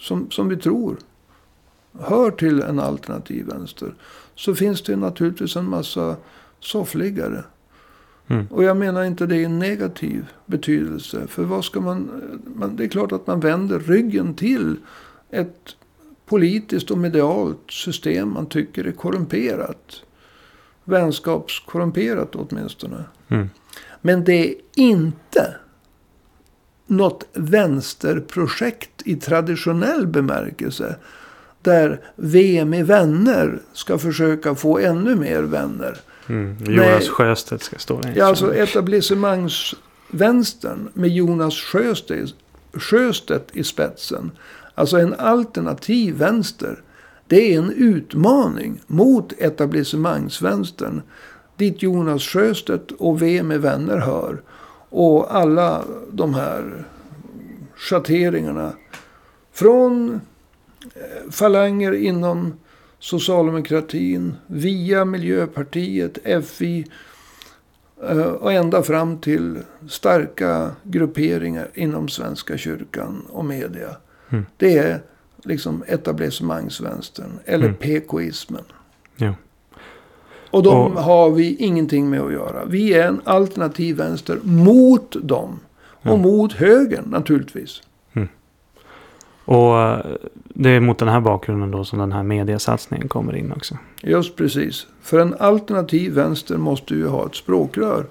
som, 0.00 0.30
som 0.30 0.48
vi 0.48 0.56
tror 0.56 0.96
hör 2.00 2.30
till 2.30 2.62
en 2.62 2.80
alternativ 2.80 3.46
vänster. 3.46 3.94
Så 4.34 4.54
finns 4.54 4.82
det 4.82 4.96
naturligtvis 4.96 5.56
en 5.56 5.68
massa 5.68 6.16
soffliggare. 6.60 7.44
Mm. 8.32 8.46
Och 8.50 8.64
jag 8.64 8.76
menar 8.76 9.04
inte 9.04 9.26
det 9.26 9.36
i 9.36 9.48
negativ 9.48 10.26
betydelse. 10.46 11.26
För 11.26 11.42
vad 11.44 11.64
ska 11.64 11.80
man, 11.80 12.10
man... 12.54 12.76
Det 12.76 12.84
är 12.84 12.88
klart 12.88 13.12
att 13.12 13.26
man 13.26 13.40
vänder 13.40 13.78
ryggen 13.78 14.34
till 14.34 14.76
ett 15.30 15.76
politiskt 16.26 16.90
och 16.90 16.98
medialt 16.98 17.70
system 17.70 18.32
man 18.32 18.46
tycker 18.46 18.84
är 18.84 18.92
korrumperat. 18.92 20.02
Vänskapskorrumperat 20.84 22.34
åtminstone. 22.34 23.04
Mm. 23.28 23.50
Men 24.00 24.24
det 24.24 24.50
är 24.50 24.54
inte 24.74 25.54
något 26.86 27.26
vänsterprojekt 27.32 29.02
i 29.04 29.16
traditionell 29.16 30.06
bemärkelse. 30.06 30.96
Där 31.62 32.00
vi 32.16 32.64
med 32.64 32.86
vänner 32.86 33.60
ska 33.72 33.98
försöka 33.98 34.54
få 34.54 34.78
ännu 34.78 35.16
mer 35.16 35.42
vänner. 35.42 36.00
Mm. 36.28 36.56
Jonas 36.60 37.08
Sjöstedt 37.08 37.62
ska 37.62 37.78
stå 37.78 38.00
där. 38.00 38.12
Ja, 38.16 38.26
alltså 38.26 38.54
etablissemangsvänstern 38.54 40.88
med 40.94 41.10
Jonas 41.10 41.54
Sjöstedt, 41.54 42.34
Sjöstedt 42.72 43.56
i 43.56 43.64
spetsen. 43.64 44.30
Alltså 44.74 44.98
en 44.98 45.14
alternativ 45.14 46.14
vänster. 46.14 46.82
Det 47.26 47.54
är 47.54 47.58
en 47.58 47.72
utmaning 47.72 48.80
mot 48.86 49.32
etablissemangsvänstern. 49.38 51.02
Dit 51.56 51.82
Jonas 51.82 52.22
Sjöstedt 52.22 52.90
och 52.90 53.22
V 53.22 53.42
med 53.42 53.60
vänner 53.60 53.98
hör. 53.98 54.42
Och 54.88 55.36
alla 55.36 55.84
de 56.12 56.34
här 56.34 56.84
schatteringarna. 57.76 58.72
Från 59.52 60.20
eh, 60.94 61.30
falanger 61.30 61.92
inom 61.92 62.54
socialdemokratin. 63.02 64.34
Via 64.46 65.04
Miljöpartiet, 65.04 66.18
FI. 66.46 66.86
eh, 68.08 68.18
Och 68.18 68.52
ända 68.52 68.82
fram 68.82 69.18
till 69.18 69.58
starka 69.88 70.70
grupperingar 70.82 71.68
inom 71.74 72.08
Svenska 72.08 72.58
kyrkan 72.58 73.26
och 73.28 73.44
media. 73.44 73.96
Mm. 74.30 74.46
Det 74.56 74.78
är 74.78 75.02
liksom 75.44 75.84
etablissemangsvänstern. 75.88 77.38
Eller 77.44 77.64
Mm. 77.64 77.76
PKismen. 77.76 78.64
Ja. 79.16 79.34
Och 80.50 80.62
de 80.62 80.92
Och- 80.92 81.02
har 81.02 81.30
vi 81.30 81.54
ingenting 81.56 82.10
med 82.10 82.20
att 82.20 82.32
göra. 82.32 82.64
Vi 82.64 82.94
är 82.94 83.08
en 83.08 83.20
alternativ 83.24 83.96
vänster 83.96 84.38
mot 84.42 85.16
dem. 85.28 85.60
Och 86.04 86.06
Ja. 86.10 86.16
mot 86.16 86.52
högern 86.52 87.04
naturligtvis. 87.10 87.82
Och 89.44 89.96
det 90.44 90.70
är 90.70 90.80
mot 90.80 90.98
den 90.98 91.08
här 91.08 91.20
bakgrunden 91.20 91.70
då 91.70 91.84
som 91.84 91.98
den 91.98 92.12
här 92.12 92.22
mediasatsningen 92.22 93.08
kommer 93.08 93.36
in 93.36 93.52
också. 93.52 93.78
Just 94.02 94.36
precis. 94.36 94.86
För 95.02 95.20
en 95.20 95.34
alternativ 95.38 96.12
vänster 96.12 96.56
måste 96.56 96.94
ju 96.94 97.06
ha 97.06 97.26
ett 97.26 97.34
språkrör. 97.34 98.06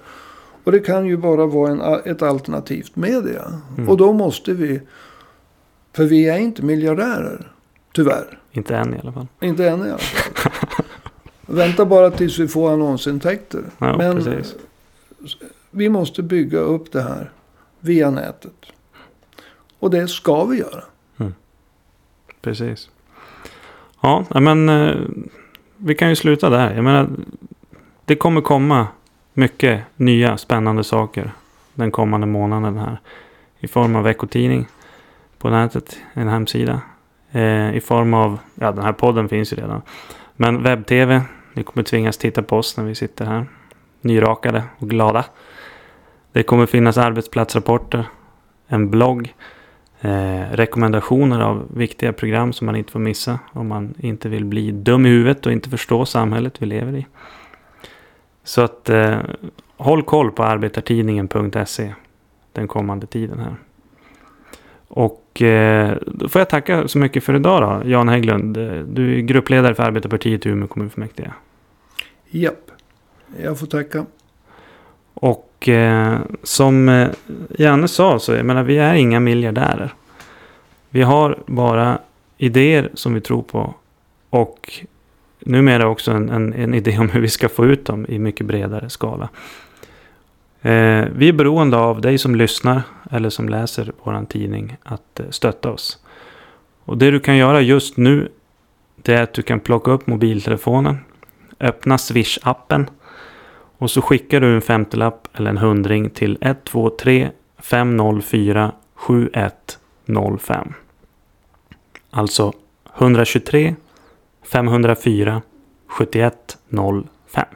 Och 0.64 0.72
det 0.72 0.78
kan 0.78 1.06
ju 1.06 1.16
bara 1.16 1.46
vara 1.46 1.70
en, 1.70 1.80
ett 2.04 2.22
alternativt 2.22 2.96
media. 2.96 3.44
Mm. 3.76 3.88
Och 3.88 3.96
då 3.96 4.12
måste 4.12 4.52
vi. 4.52 4.80
För 5.92 6.04
vi 6.04 6.28
är 6.28 6.38
inte 6.38 6.62
miljardärer. 6.62 7.52
Tyvärr. 7.92 8.38
Inte 8.52 8.76
än 8.76 8.94
i 8.94 8.98
alla 9.02 9.12
fall. 9.12 9.26
Inte 9.40 9.68
än 9.68 9.86
i 9.86 9.90
alla 9.90 9.98
fall. 9.98 10.52
Vänta 11.46 11.86
bara 11.86 12.10
tills 12.10 12.38
vi 12.38 12.48
får 12.48 12.72
annonsintäkter. 12.72 13.62
Ja, 13.78 13.96
Men 13.96 14.24
precis. 14.24 14.54
vi 15.70 15.88
måste 15.88 16.22
bygga 16.22 16.58
upp 16.58 16.92
det 16.92 17.02
här 17.02 17.30
via 17.80 18.10
nätet. 18.10 18.66
Och 19.78 19.90
det 19.90 20.08
ska 20.08 20.44
vi 20.44 20.58
göra. 20.58 20.84
Precis. 22.42 22.90
Ja, 24.00 24.24
men 24.30 24.68
eh, 24.68 24.96
vi 25.76 25.94
kan 25.94 26.08
ju 26.08 26.16
sluta 26.16 26.50
där. 26.50 26.74
Jag 26.74 26.84
menar, 26.84 27.08
det 28.04 28.16
kommer 28.16 28.40
komma 28.40 28.86
mycket 29.34 29.82
nya 29.96 30.36
spännande 30.36 30.84
saker 30.84 31.32
den 31.74 31.90
kommande 31.90 32.26
månaden 32.26 32.78
här. 32.78 33.00
I 33.58 33.68
form 33.68 33.96
av 33.96 34.04
veckotidning 34.04 34.66
på 35.38 35.50
nätet, 35.50 35.98
en 36.12 36.28
hemsida. 36.28 36.80
Eh, 37.30 37.76
I 37.76 37.80
form 37.80 38.14
av, 38.14 38.38
ja 38.54 38.72
den 38.72 38.84
här 38.84 38.92
podden 38.92 39.28
finns 39.28 39.52
ju 39.52 39.56
redan. 39.56 39.82
Men 40.36 40.62
webb-tv, 40.62 41.22
ni 41.52 41.62
kommer 41.62 41.84
tvingas 41.84 42.18
titta 42.18 42.42
på 42.42 42.56
oss 42.56 42.76
när 42.76 42.84
vi 42.84 42.94
sitter 42.94 43.24
här. 43.24 43.46
Nyrakade 44.00 44.62
och 44.78 44.90
glada. 44.90 45.24
Det 46.32 46.42
kommer 46.42 46.66
finnas 46.66 46.98
arbetsplatsrapporter, 46.98 48.04
en 48.66 48.90
blogg. 48.90 49.34
Eh, 50.04 50.50
rekommendationer 50.52 51.40
av 51.40 51.66
viktiga 51.74 52.12
program 52.12 52.52
som 52.52 52.66
man 52.66 52.76
inte 52.76 52.92
får 52.92 53.00
missa 53.00 53.38
om 53.52 53.68
man 53.68 53.94
inte 53.98 54.28
vill 54.28 54.44
bli 54.44 54.70
dum 54.70 55.06
i 55.06 55.08
huvudet 55.08 55.46
och 55.46 55.52
inte 55.52 55.70
förstå 55.70 56.06
samhället 56.06 56.62
vi 56.62 56.66
lever 56.66 56.96
i. 56.96 57.06
Så 58.44 58.62
att 58.62 58.88
eh, 58.88 59.18
håll 59.76 60.02
koll 60.02 60.30
på 60.30 60.42
arbetartidningen.se 60.42 61.94
den 62.52 62.68
kommande 62.68 63.06
tiden 63.06 63.38
här. 63.38 63.56
Och 64.88 65.42
eh, 65.42 65.96
då 66.06 66.28
får 66.28 66.40
jag 66.40 66.48
tacka 66.48 66.88
så 66.88 66.98
mycket 66.98 67.24
för 67.24 67.34
idag 67.34 67.62
då, 67.62 67.90
Jan 67.90 68.08
Hägglund. 68.08 68.56
Eh, 68.56 68.74
du 68.74 69.18
är 69.18 69.20
gruppledare 69.20 69.74
för 69.74 69.82
Arbetarpartiet 69.82 70.46
i 70.46 70.48
Umeå 70.48 70.68
kommunfullmäktige. 70.68 71.32
Japp. 72.30 72.70
Jag 73.42 73.58
får 73.58 73.66
tacka. 73.66 74.06
Och 75.14 75.68
eh, 75.68 76.18
som 76.42 76.88
eh, 76.88 77.08
Janne 77.58 77.88
sa 77.88 78.18
så 78.18 78.32
jag 78.32 78.46
menar 78.46 78.62
vi 78.62 78.78
är 78.78 78.94
inga 78.94 79.20
miljardärer. 79.20 79.94
Vi 80.90 81.02
har 81.02 81.38
bara 81.46 81.98
idéer 82.38 82.90
som 82.94 83.14
vi 83.14 83.20
tror 83.20 83.42
på. 83.42 83.74
Och 84.30 84.72
numera 85.40 85.88
också 85.88 86.10
en, 86.10 86.30
en, 86.30 86.52
en 86.52 86.74
idé 86.74 86.98
om 86.98 87.08
hur 87.08 87.20
vi 87.20 87.28
ska 87.28 87.48
få 87.48 87.66
ut 87.66 87.84
dem 87.84 88.06
i 88.08 88.18
mycket 88.18 88.46
bredare 88.46 88.90
skala. 88.90 89.28
Eh, 90.62 91.04
vi 91.14 91.28
är 91.28 91.32
beroende 91.32 91.76
av 91.76 92.00
dig 92.00 92.18
som 92.18 92.34
lyssnar 92.34 92.82
eller 93.10 93.30
som 93.30 93.48
läser 93.48 93.92
vår 94.02 94.26
tidning 94.28 94.76
att 94.82 95.20
eh, 95.20 95.26
stötta 95.30 95.70
oss. 95.70 95.98
Och 96.84 96.98
det 96.98 97.10
du 97.10 97.20
kan 97.20 97.36
göra 97.36 97.60
just 97.60 97.96
nu 97.96 98.28
det 98.96 99.14
är 99.14 99.22
att 99.22 99.34
du 99.34 99.42
kan 99.42 99.60
plocka 99.60 99.90
upp 99.90 100.06
mobiltelefonen, 100.06 100.98
öppna 101.60 101.96
Swish-appen 101.96 102.86
och 103.82 103.90
så 103.90 104.02
skickar 104.02 104.40
du 104.40 104.54
en 104.54 104.62
femtelapp 104.62 105.28
eller 105.32 105.50
en 105.50 105.58
hundring 105.58 106.10
till 106.10 106.38
123 106.40 107.30
504 107.58 108.72
7105. 108.94 110.72
Alltså 112.10 112.52
123 112.98 113.74
504 114.42 115.42
7105. 115.86 117.46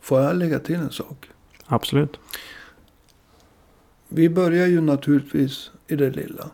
Får 0.00 0.20
jag 0.20 0.36
lägga 0.36 0.58
till 0.58 0.74
en 0.74 0.90
sak? 0.90 1.30
Absolut. 1.66 2.20
Vi 4.08 4.28
börjar 4.28 4.66
ju 4.66 4.80
naturligtvis 4.80 5.70
i 5.86 5.96
det 5.96 6.10
lilla. 6.10 6.50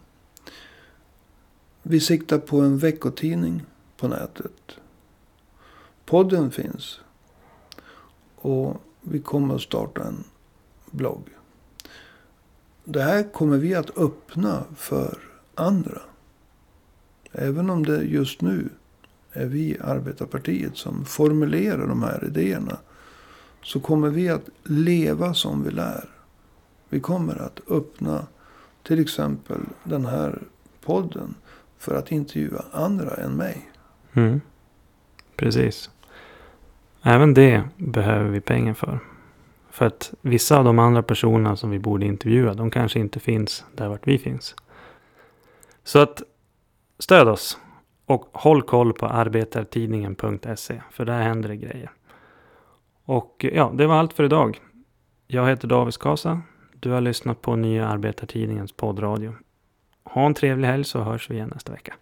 Vi 1.83 2.01
siktar 2.01 2.39
på 2.39 2.61
en 2.61 2.79
veckotidning 2.79 3.63
på 3.97 4.09
nätet. 4.09 4.79
Podden 6.05 6.51
finns. 6.51 7.01
Och 8.41 8.77
vi 9.01 9.21
kommer 9.21 9.55
att 9.55 9.61
starta 9.61 10.05
en 10.05 10.25
blogg. 10.91 11.23
Det 12.85 13.03
här 13.03 13.33
kommer 13.33 13.59
vi 13.59 13.75
att 13.75 13.99
öppna 13.99 14.65
för 14.77 15.19
andra. 15.55 16.01
Även 17.33 17.71
om 17.71 17.87
det 17.87 18.03
just 18.03 18.41
nu 18.41 18.69
är 19.33 19.47
vi 19.47 19.79
Arbetarpartiet 19.81 20.77
som 20.77 21.05
formulerar 21.05 21.87
de 21.87 22.03
här 22.03 22.25
idéerna. 22.25 22.79
Så 23.63 23.81
kommer 23.81 24.09
vi 24.09 24.29
att 24.29 24.49
leva 24.65 25.35
som 25.35 25.65
vi 25.65 25.71
lär. 25.71 26.09
Vi 26.89 27.01
kommer 27.01 27.43
att 27.43 27.61
öppna 27.71 28.27
till 28.83 29.01
exempel 29.01 29.61
den 29.85 30.07
här 30.07 30.43
podden 30.85 31.35
för 31.79 31.95
att 31.95 32.13
intervjua 32.13 32.65
andra 32.73 33.15
än 33.15 33.37
mig. 33.37 33.71
Mm. 34.13 34.41
Precis. 35.37 35.91
Även 37.03 37.35
det 37.35 37.63
behöver 37.77 38.31
vi 38.31 38.41
pengar 38.41 38.75
för. 38.75 38.99
För 39.71 39.87
att 39.87 40.15
vissa 40.21 40.59
av 40.59 40.65
de 40.65 40.79
andra 40.79 41.03
personerna 41.03 41.57
som 41.57 41.71
vi 41.71 41.79
borde 41.79 42.07
intervjua, 42.07 42.55
de 42.55 42.71
kanske 42.71 42.99
inte 42.99 43.21
finns 43.21 43.65
där 43.75 43.89
vart 43.89 44.07
vi 44.07 44.19
finns. 44.19 44.55
Så 45.85 45.99
att 45.99 46.23
stöd 46.99 47.29
oss. 47.29 47.59
Och 48.07 48.29
håll 48.33 48.63
koll 48.63 48.93
på 48.93 49.07
arbetartidningen.se. 49.07 50.83
För 50.91 51.05
där 51.05 51.23
händer 51.23 51.49
det 51.49 51.57
grejer. 51.57 51.91
Och 53.05 53.47
ja, 53.53 53.73
det 53.75 53.87
var 53.87 53.95
allt 53.95 54.13
för 54.13 54.25
idag. 54.25 54.61
Jag 55.27 55.49
heter 55.49 55.69
David 55.69 55.95
Skasa. 55.95 56.43
Du 56.81 56.91
har 56.91 57.01
lyssnat 57.01 57.43
på 57.43 57.57
Nya 57.57 57.89
Arbetartidningens 57.89 58.73
poddradio. 58.73 59.35
Ha 60.05 60.27
en 60.27 60.35
trevlig 60.35 60.69
helg 60.69 60.85
så 60.85 61.01
hörs 61.01 61.31
vi 61.31 61.35
igen 61.35 61.51
nästa 61.55 61.73
vecka. 61.73 61.95